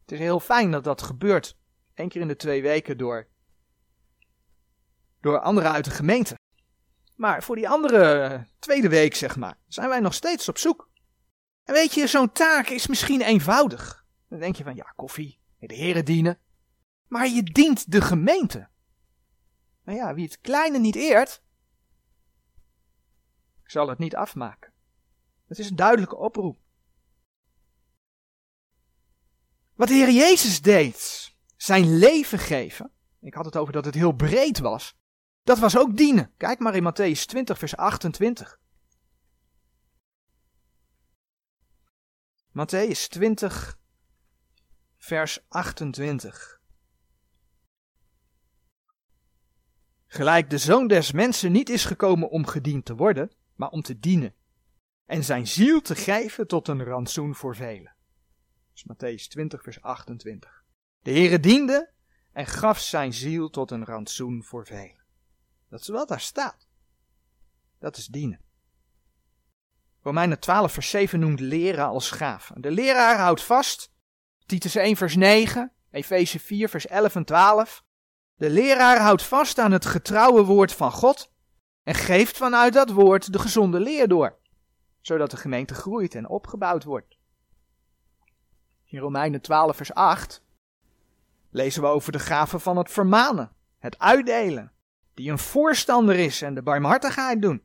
Het 0.00 0.12
is 0.12 0.18
heel 0.18 0.40
fijn 0.40 0.70
dat 0.70 0.84
dat 0.84 1.02
gebeurt, 1.02 1.58
één 1.94 2.08
keer 2.08 2.20
in 2.20 2.28
de 2.28 2.36
twee 2.36 2.62
weken 2.62 2.98
door, 2.98 3.28
door 5.20 5.40
anderen 5.40 5.72
uit 5.72 5.84
de 5.84 5.90
gemeente. 5.90 6.34
Maar 7.16 7.42
voor 7.42 7.56
die 7.56 7.68
andere 7.68 8.46
tweede 8.58 8.88
week, 8.88 9.14
zeg 9.14 9.36
maar, 9.36 9.58
zijn 9.66 9.88
wij 9.88 10.00
nog 10.00 10.14
steeds 10.14 10.48
op 10.48 10.58
zoek. 10.58 10.90
En 11.64 11.74
weet 11.74 11.94
je, 11.94 12.06
zo'n 12.06 12.32
taak 12.32 12.68
is 12.68 12.86
misschien 12.86 13.20
eenvoudig. 13.20 14.04
Dan 14.28 14.38
denk 14.38 14.56
je 14.56 14.64
van, 14.64 14.74
ja, 14.74 14.92
koffie, 14.96 15.38
de 15.58 15.74
heren 15.74 16.04
dienen. 16.04 16.38
Maar 17.08 17.28
je 17.28 17.42
dient 17.42 17.90
de 17.90 18.00
gemeente. 18.00 18.68
Nou 19.84 19.98
ja, 19.98 20.14
wie 20.14 20.24
het 20.24 20.40
kleine 20.40 20.78
niet 20.78 20.96
eert, 20.96 21.42
zal 23.64 23.88
het 23.88 23.98
niet 23.98 24.16
afmaken. 24.16 24.72
Het 25.46 25.58
is 25.58 25.70
een 25.70 25.76
duidelijke 25.76 26.16
oproep. 26.16 26.58
Wat 29.74 29.88
de 29.88 29.94
Heer 29.94 30.10
Jezus 30.10 30.62
deed, 30.62 31.32
zijn 31.56 31.98
leven 31.98 32.38
geven, 32.38 32.90
ik 33.20 33.34
had 33.34 33.44
het 33.44 33.56
over 33.56 33.72
dat 33.72 33.84
het 33.84 33.94
heel 33.94 34.12
breed 34.12 34.58
was, 34.58 34.96
dat 35.46 35.58
was 35.58 35.78
ook 35.78 35.96
dienen. 35.96 36.32
Kijk 36.36 36.58
maar 36.58 36.74
in 36.74 36.92
Matthäus 36.92 37.24
20, 37.24 37.58
vers 37.58 37.76
28. 37.76 38.58
Matthäus 42.48 43.08
20, 43.08 43.78
vers 44.96 45.44
28. 45.48 46.60
Gelijk 50.06 50.50
de 50.50 50.58
zoon 50.58 50.86
des 50.86 51.12
mensen 51.12 51.52
niet 51.52 51.68
is 51.68 51.84
gekomen 51.84 52.30
om 52.30 52.46
gediend 52.46 52.84
te 52.84 52.94
worden, 52.94 53.30
maar 53.54 53.70
om 53.70 53.82
te 53.82 53.98
dienen. 53.98 54.34
En 55.04 55.24
zijn 55.24 55.46
ziel 55.46 55.80
te 55.80 55.94
geven 55.94 56.46
tot 56.46 56.68
een 56.68 56.84
rantsoen 56.84 57.34
voor 57.34 57.56
velen. 57.56 57.94
Dus 58.72 58.86
Matthäus 58.92 59.28
20, 59.28 59.62
vers 59.62 59.82
28. 59.82 60.64
De 61.00 61.10
Heere 61.10 61.40
diende 61.40 61.92
en 62.32 62.46
gaf 62.46 62.78
zijn 62.78 63.12
ziel 63.12 63.50
tot 63.50 63.70
een 63.70 63.84
rantsoen 63.84 64.44
voor 64.44 64.66
velen. 64.66 65.05
Dat 65.68 65.80
is 65.80 65.88
wat 65.88 66.08
daar 66.08 66.20
staat. 66.20 66.66
Dat 67.78 67.96
is 67.96 68.06
dienen. 68.06 68.40
Romeinen 70.02 70.40
12 70.40 70.72
vers 70.72 70.90
7 70.90 71.20
noemt 71.20 71.40
leren 71.40 71.86
als 71.86 72.10
gaaf. 72.10 72.52
De 72.54 72.70
leraar 72.70 73.18
houdt 73.18 73.42
vast, 73.42 73.92
Titus 74.46 74.74
1 74.74 74.96
vers 74.96 75.16
9, 75.16 75.72
Efeze 75.90 76.40
4 76.40 76.68
vers 76.68 76.86
11 76.86 77.14
en 77.14 77.24
12. 77.24 77.84
De 78.34 78.50
leraar 78.50 79.00
houdt 79.00 79.22
vast 79.22 79.58
aan 79.58 79.72
het 79.72 79.86
getrouwe 79.86 80.44
woord 80.44 80.72
van 80.72 80.92
God 80.92 81.32
en 81.82 81.94
geeft 81.94 82.36
vanuit 82.36 82.72
dat 82.72 82.90
woord 82.90 83.32
de 83.32 83.38
gezonde 83.38 83.80
leer 83.80 84.08
door, 84.08 84.38
zodat 85.00 85.30
de 85.30 85.36
gemeente 85.36 85.74
groeit 85.74 86.14
en 86.14 86.28
opgebouwd 86.28 86.84
wordt. 86.84 87.18
In 88.84 88.98
Romeinen 88.98 89.40
12 89.40 89.76
vers 89.76 89.94
8 89.94 90.44
lezen 91.50 91.82
we 91.82 91.88
over 91.88 92.12
de 92.12 92.18
gave 92.18 92.58
van 92.58 92.76
het 92.76 92.90
vermanen, 92.90 93.52
het 93.78 93.98
uitdelen, 93.98 94.72
die 95.16 95.30
een 95.30 95.38
voorstander 95.38 96.18
is 96.18 96.42
en 96.42 96.54
de 96.54 96.62
barmhartigheid 96.62 97.42
doen. 97.42 97.64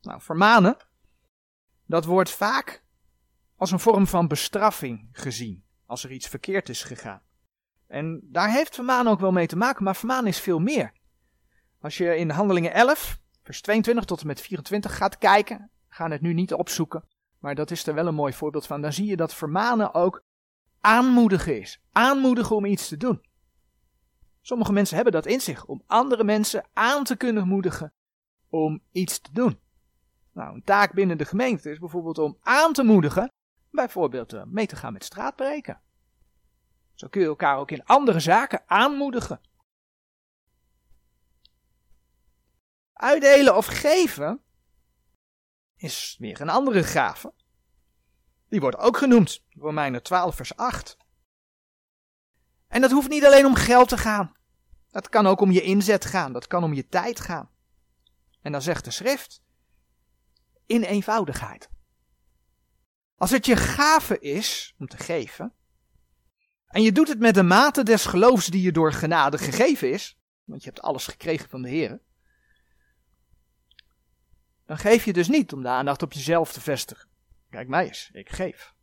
Nou, 0.00 0.20
vermanen, 0.20 0.76
dat 1.86 2.04
wordt 2.04 2.30
vaak 2.30 2.84
als 3.56 3.70
een 3.70 3.80
vorm 3.80 4.06
van 4.06 4.28
bestraffing 4.28 5.08
gezien, 5.12 5.64
als 5.86 6.04
er 6.04 6.12
iets 6.12 6.28
verkeerd 6.28 6.68
is 6.68 6.82
gegaan. 6.82 7.22
En 7.86 8.20
daar 8.22 8.50
heeft 8.50 8.74
vermanen 8.74 9.12
ook 9.12 9.20
wel 9.20 9.32
mee 9.32 9.46
te 9.46 9.56
maken, 9.56 9.84
maar 9.84 9.96
vermanen 9.96 10.26
is 10.26 10.40
veel 10.40 10.58
meer. 10.58 10.92
Als 11.80 11.96
je 11.96 12.16
in 12.16 12.30
Handelingen 12.30 12.72
11, 12.72 13.18
vers 13.42 13.60
22 13.60 14.04
tot 14.04 14.20
en 14.20 14.26
met 14.26 14.40
24 14.40 14.96
gaat 14.96 15.18
kijken, 15.18 15.70
gaan 15.88 16.10
het 16.10 16.20
nu 16.20 16.32
niet 16.32 16.52
opzoeken, 16.52 17.04
maar 17.38 17.54
dat 17.54 17.70
is 17.70 17.86
er 17.86 17.94
wel 17.94 18.06
een 18.06 18.14
mooi 18.14 18.32
voorbeeld 18.32 18.66
van, 18.66 18.80
dan 18.80 18.92
zie 18.92 19.06
je 19.06 19.16
dat 19.16 19.34
vermanen 19.34 19.94
ook 19.94 20.24
aanmoedigen 20.80 21.60
is. 21.60 21.80
Aanmoedigen 21.92 22.56
om 22.56 22.64
iets 22.64 22.88
te 22.88 22.96
doen. 22.96 23.27
Sommige 24.48 24.72
mensen 24.72 24.94
hebben 24.94 25.12
dat 25.12 25.26
in 25.26 25.40
zich, 25.40 25.64
om 25.64 25.82
andere 25.86 26.24
mensen 26.24 26.64
aan 26.72 27.04
te 27.04 27.16
kunnen 27.16 27.48
moedigen 27.48 27.92
om 28.48 28.82
iets 28.92 29.20
te 29.20 29.32
doen. 29.32 29.60
Nou, 30.32 30.54
een 30.54 30.62
taak 30.62 30.92
binnen 30.92 31.18
de 31.18 31.24
gemeente 31.24 31.70
is 31.70 31.78
bijvoorbeeld 31.78 32.18
om 32.18 32.38
aan 32.40 32.72
te 32.72 32.82
moedigen, 32.82 33.32
bijvoorbeeld 33.70 34.32
uh, 34.32 34.42
mee 34.44 34.66
te 34.66 34.76
gaan 34.76 34.92
met 34.92 35.04
straatbreken. 35.04 35.80
Zo 36.94 37.08
kun 37.08 37.20
je 37.20 37.26
elkaar 37.26 37.58
ook 37.58 37.70
in 37.70 37.84
andere 37.84 38.20
zaken 38.20 38.62
aanmoedigen. 38.66 39.40
Uitdelen 42.92 43.56
of 43.56 43.66
geven 43.66 44.42
is 45.76 46.16
weer 46.18 46.40
een 46.40 46.48
andere 46.48 46.82
gave. 46.82 47.34
Die 48.48 48.60
wordt 48.60 48.76
ook 48.76 48.96
genoemd, 48.96 49.44
Romeinen 49.48 50.02
12 50.02 50.36
vers 50.36 50.56
8. 50.56 50.96
En 52.68 52.80
dat 52.80 52.90
hoeft 52.90 53.08
niet 53.08 53.24
alleen 53.24 53.46
om 53.46 53.54
geld 53.54 53.88
te 53.88 53.96
gaan. 53.96 54.36
Dat 54.90 55.08
kan 55.08 55.26
ook 55.26 55.40
om 55.40 55.50
je 55.50 55.62
inzet 55.62 56.04
gaan, 56.04 56.32
dat 56.32 56.46
kan 56.46 56.64
om 56.64 56.74
je 56.74 56.88
tijd 56.88 57.20
gaan. 57.20 57.50
En 58.42 58.52
dan 58.52 58.62
zegt 58.62 58.84
de 58.84 58.90
schrift, 58.90 59.42
in 60.66 60.82
eenvoudigheid. 60.82 61.70
Als 63.16 63.30
het 63.30 63.46
je 63.46 63.56
gave 63.56 64.18
is 64.18 64.74
om 64.78 64.86
te 64.86 64.96
geven, 64.96 65.52
en 66.66 66.82
je 66.82 66.92
doet 66.92 67.08
het 67.08 67.18
met 67.18 67.34
de 67.34 67.42
mate 67.42 67.82
des 67.82 68.04
geloofs 68.06 68.46
die 68.46 68.62
je 68.62 68.72
door 68.72 68.92
genade 68.92 69.38
gegeven 69.38 69.92
is, 69.92 70.18
want 70.44 70.62
je 70.62 70.68
hebt 70.68 70.82
alles 70.82 71.06
gekregen 71.06 71.48
van 71.48 71.62
de 71.62 71.68
Heer, 71.68 72.00
dan 74.66 74.78
geef 74.78 75.04
je 75.04 75.12
dus 75.12 75.28
niet 75.28 75.52
om 75.52 75.62
de 75.62 75.68
aandacht 75.68 76.02
op 76.02 76.12
jezelf 76.12 76.52
te 76.52 76.60
vestigen. 76.60 77.08
Kijk 77.50 77.68
mij 77.68 77.86
eens, 77.86 78.10
ik 78.12 78.28
geef. 78.28 78.74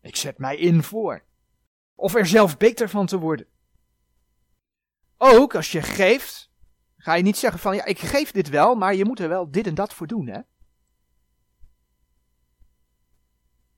Ik 0.00 0.16
zet 0.16 0.38
mij 0.38 0.56
in 0.56 0.82
voor. 0.82 1.24
Of 1.94 2.14
er 2.14 2.26
zelf 2.26 2.56
beter 2.56 2.88
van 2.88 3.06
te 3.06 3.18
worden. 3.18 3.46
Ook 5.22 5.54
als 5.54 5.72
je 5.72 5.82
geeft, 5.82 6.50
ga 6.96 7.14
je 7.14 7.22
niet 7.22 7.36
zeggen 7.36 7.60
van 7.60 7.74
ja, 7.74 7.84
ik 7.84 7.98
geef 7.98 8.30
dit 8.30 8.48
wel, 8.48 8.74
maar 8.74 8.94
je 8.94 9.04
moet 9.04 9.20
er 9.20 9.28
wel 9.28 9.50
dit 9.50 9.66
en 9.66 9.74
dat 9.74 9.94
voor 9.94 10.06
doen, 10.06 10.26
hè? 10.26 10.40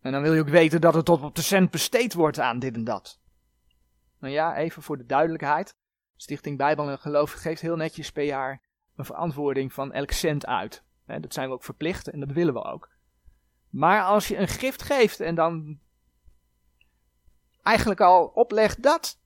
En 0.00 0.12
dan 0.12 0.22
wil 0.22 0.34
je 0.34 0.40
ook 0.40 0.48
weten 0.48 0.80
dat 0.80 0.94
het 0.94 1.04
tot 1.04 1.22
op 1.22 1.34
de 1.34 1.42
cent 1.42 1.70
besteed 1.70 2.14
wordt 2.14 2.38
aan 2.38 2.58
dit 2.58 2.74
en 2.74 2.84
dat. 2.84 3.20
Nou 4.18 4.32
ja, 4.32 4.56
even 4.56 4.82
voor 4.82 4.96
de 4.96 5.06
duidelijkheid. 5.06 5.76
Stichting 6.16 6.58
Bijbel 6.58 6.90
en 6.90 6.98
Geloof 6.98 7.32
geeft 7.32 7.60
heel 7.60 7.76
netjes 7.76 8.12
per 8.12 8.24
jaar 8.24 8.62
een 8.96 9.04
verantwoording 9.04 9.72
van 9.72 9.92
elk 9.92 10.10
cent 10.10 10.46
uit. 10.46 10.84
Dat 11.06 11.32
zijn 11.32 11.48
we 11.48 11.54
ook 11.54 11.64
verplicht 11.64 12.08
en 12.08 12.20
dat 12.20 12.32
willen 12.32 12.54
we 12.54 12.64
ook. 12.64 12.90
Maar 13.70 14.02
als 14.02 14.28
je 14.28 14.36
een 14.36 14.48
gift 14.48 14.82
geeft 14.82 15.20
en 15.20 15.34
dan 15.34 15.80
eigenlijk 17.62 18.00
al 18.00 18.26
oplegt 18.26 18.82
dat. 18.82 19.20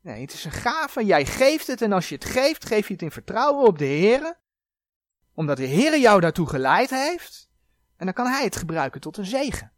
Nee, 0.00 0.20
het 0.20 0.32
is 0.32 0.44
een 0.44 0.50
gave. 0.50 1.04
Jij 1.04 1.26
geeft 1.26 1.66
het 1.66 1.82
en 1.82 1.92
als 1.92 2.08
je 2.08 2.14
het 2.14 2.24
geeft, 2.24 2.64
geef 2.64 2.86
je 2.86 2.92
het 2.92 3.02
in 3.02 3.10
vertrouwen 3.10 3.66
op 3.66 3.78
de 3.78 3.84
Heer. 3.84 4.38
Omdat 5.34 5.56
de 5.56 5.64
Heer 5.64 5.98
jou 5.98 6.20
daartoe 6.20 6.48
geleid 6.48 6.90
heeft. 6.90 7.50
En 7.96 8.04
dan 8.04 8.14
kan 8.14 8.26
Hij 8.26 8.44
het 8.44 8.56
gebruiken 8.56 9.00
tot 9.00 9.16
een 9.16 9.26
zegen. 9.26 9.72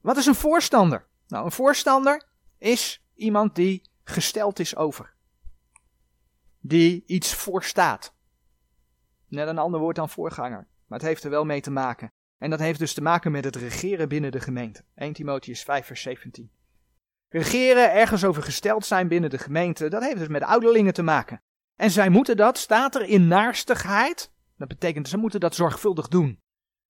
Wat 0.00 0.16
is 0.16 0.26
een 0.26 0.34
voorstander? 0.34 1.06
Nou, 1.26 1.44
een 1.44 1.52
voorstander 1.52 2.28
is 2.58 3.04
iemand 3.14 3.54
die 3.54 3.90
gesteld 4.04 4.58
is 4.58 4.76
over. 4.76 5.14
Die 6.60 7.04
iets 7.06 7.34
voorstaat. 7.34 8.14
Net 9.26 9.48
een 9.48 9.58
ander 9.58 9.80
woord 9.80 9.96
dan 9.96 10.08
voorganger, 10.08 10.68
maar 10.86 10.98
het 10.98 11.08
heeft 11.08 11.24
er 11.24 11.30
wel 11.30 11.44
mee 11.44 11.60
te 11.60 11.70
maken. 11.70 12.12
En 12.44 12.50
dat 12.50 12.58
heeft 12.58 12.78
dus 12.78 12.94
te 12.94 13.02
maken 13.02 13.32
met 13.32 13.44
het 13.44 13.56
regeren 13.56 14.08
binnen 14.08 14.32
de 14.32 14.40
gemeente. 14.40 14.84
1 14.94 15.12
Timotheus 15.12 15.62
5 15.62 15.86
vers 15.86 16.02
17. 16.02 16.50
Regeren, 17.28 17.92
ergens 17.92 18.24
over 18.24 18.42
gesteld 18.42 18.86
zijn 18.86 19.08
binnen 19.08 19.30
de 19.30 19.38
gemeente, 19.38 19.88
dat 19.88 20.02
heeft 20.02 20.18
dus 20.18 20.28
met 20.28 20.42
ouderlingen 20.42 20.94
te 20.94 21.02
maken. 21.02 21.42
En 21.76 21.90
zij 21.90 22.08
moeten 22.08 22.36
dat, 22.36 22.58
staat 22.58 22.94
er 22.94 23.02
in 23.02 23.28
naarstigheid. 23.28 24.30
Dat 24.56 24.68
betekent, 24.68 25.08
ze 25.08 25.16
moeten 25.16 25.40
dat 25.40 25.54
zorgvuldig 25.54 26.08
doen. 26.08 26.40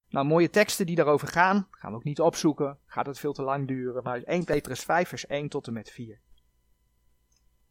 Nou, 0.09 0.27
mooie 0.27 0.51
teksten 0.51 0.87
die 0.87 0.97
daarover 0.97 1.29
gaan, 1.29 1.69
gaan 1.71 1.91
we 1.91 1.97
ook 1.97 2.05
niet 2.05 2.21
opzoeken, 2.21 2.79
gaat 2.87 3.07
het 3.07 3.19
veel 3.19 3.33
te 3.33 3.43
lang 3.43 3.69
duren, 3.69 4.03
maar 4.03 4.23
1 4.23 4.45
Petrus 4.45 4.81
5 4.81 5.09
vers 5.09 5.27
1 5.27 5.49
tot 5.49 5.67
en 5.67 5.73
met 5.73 5.91
4. 5.91 6.21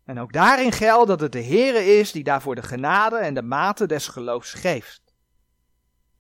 En 0.04 0.20
ook 0.20 0.34
daarin 0.34 0.72
geldt 0.72 1.08
dat 1.08 1.20
het 1.20 1.32
de 1.32 1.44
Heere 1.44 1.86
is 1.86 2.12
die 2.12 2.24
daarvoor 2.24 2.56
de 2.56 2.64
genade 2.64 3.18
en 3.18 3.34
de 3.34 3.44
mate 3.44 3.86
des 3.86 4.08
geloofs 4.08 4.54
geeft. 4.54 5.02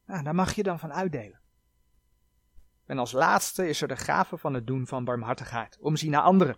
Nou, 0.06 0.24
daar 0.24 0.36
mag 0.36 0.54
je 0.54 0.64
dan 0.64 0.80
van 0.80 0.94
uitdelen. 0.94 1.42
En 2.86 2.98
als 3.00 3.12
laatste 3.12 3.68
is 3.68 3.82
er 3.82 3.88
de 3.88 3.96
gave 3.96 4.38
van 4.38 4.54
het 4.54 4.68
doen 4.68 4.88
van 4.88 5.04
barmhartigheid. 5.06 5.78
Omzien 5.80 6.12
naar 6.12 6.22
anderen. 6.22 6.58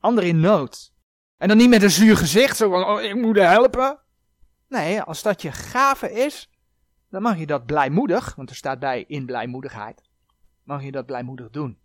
Anderen 0.00 0.28
in 0.28 0.40
nood. 0.40 0.92
En 1.36 1.48
dan 1.48 1.56
niet 1.56 1.68
met 1.68 1.82
een 1.82 1.90
zuur 1.90 2.16
gezicht, 2.16 2.56
zo 2.56 2.70
van, 2.70 2.84
oh, 2.84 3.02
ik 3.02 3.14
moet 3.14 3.36
helpen. 3.36 4.00
Nee, 4.68 5.00
als 5.02 5.22
dat 5.22 5.42
je 5.42 5.52
gave 5.52 6.12
is, 6.12 6.50
dan 7.10 7.22
mag 7.22 7.38
je 7.38 7.46
dat 7.46 7.66
blijmoedig, 7.66 8.34
want 8.34 8.50
er 8.50 8.56
staat 8.56 8.78
bij 8.78 9.04
in 9.08 9.26
blijmoedigheid, 9.26 10.02
mag 10.62 10.82
je 10.82 10.90
dat 10.90 11.06
blijmoedig 11.06 11.50
doen. 11.50 11.78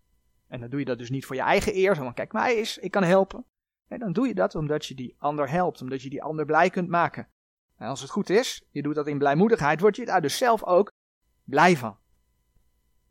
En 0.47 0.59
dan 0.59 0.69
doe 0.69 0.79
je 0.79 0.85
dat 0.85 0.97
dus 0.97 1.09
niet 1.09 1.25
voor 1.25 1.35
je 1.35 1.41
eigen 1.41 1.75
eer, 1.75 1.95
zo 1.95 2.03
van, 2.03 2.13
kijk 2.13 2.33
mij 2.33 2.57
eens, 2.57 2.77
ik 2.77 2.91
kan 2.91 3.03
helpen. 3.03 3.45
Nee, 3.87 3.99
dan 3.99 4.13
doe 4.13 4.27
je 4.27 4.33
dat 4.33 4.55
omdat 4.55 4.85
je 4.85 4.95
die 4.95 5.15
ander 5.17 5.49
helpt, 5.49 5.81
omdat 5.81 6.01
je 6.01 6.09
die 6.09 6.23
ander 6.23 6.45
blij 6.45 6.69
kunt 6.69 6.89
maken. 6.89 7.27
En 7.77 7.87
als 7.87 8.01
het 8.01 8.09
goed 8.09 8.29
is, 8.29 8.63
je 8.69 8.81
doet 8.81 8.95
dat 8.95 9.07
in 9.07 9.17
blijmoedigheid, 9.17 9.79
word 9.79 9.95
je 9.95 10.05
daar 10.05 10.21
dus 10.21 10.37
zelf 10.37 10.63
ook 10.63 10.91
blij 11.43 11.77
van. 11.77 11.97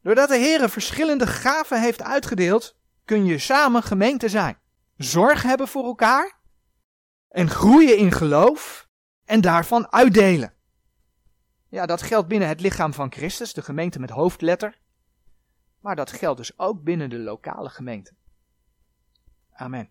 Doordat 0.03 0.29
de 0.29 0.37
Heer 0.37 0.69
verschillende 0.69 1.27
gaven 1.27 1.81
heeft 1.81 2.03
uitgedeeld, 2.03 2.77
kun 3.05 3.25
je 3.25 3.39
samen 3.39 3.83
gemeente 3.83 4.29
zijn. 4.29 4.59
Zorg 4.97 5.43
hebben 5.43 5.69
voor 5.69 5.85
elkaar 5.85 6.41
en 7.29 7.49
groeien 7.49 7.99
in 7.99 8.13
geloof 8.13 8.89
en 9.25 9.41
daarvan 9.41 9.93
uitdelen. 9.93 10.55
Ja, 11.69 11.87
dat 11.87 12.03
geldt 12.03 12.29
binnen 12.29 12.49
het 12.49 12.61
lichaam 12.61 12.95
van 12.95 13.13
Christus, 13.13 13.53
de 13.53 13.63
gemeente 13.63 13.99
met 13.99 14.11
hoofdletter. 14.11 14.81
Maar 15.81 15.97
dat 15.97 16.13
geldt 16.13 16.39
dus 16.39 16.59
ook 16.59 16.83
binnen 16.83 17.11
de 17.11 17.19
lokale 17.19 17.69
gemeente. 17.69 18.13
Amen. 19.53 19.91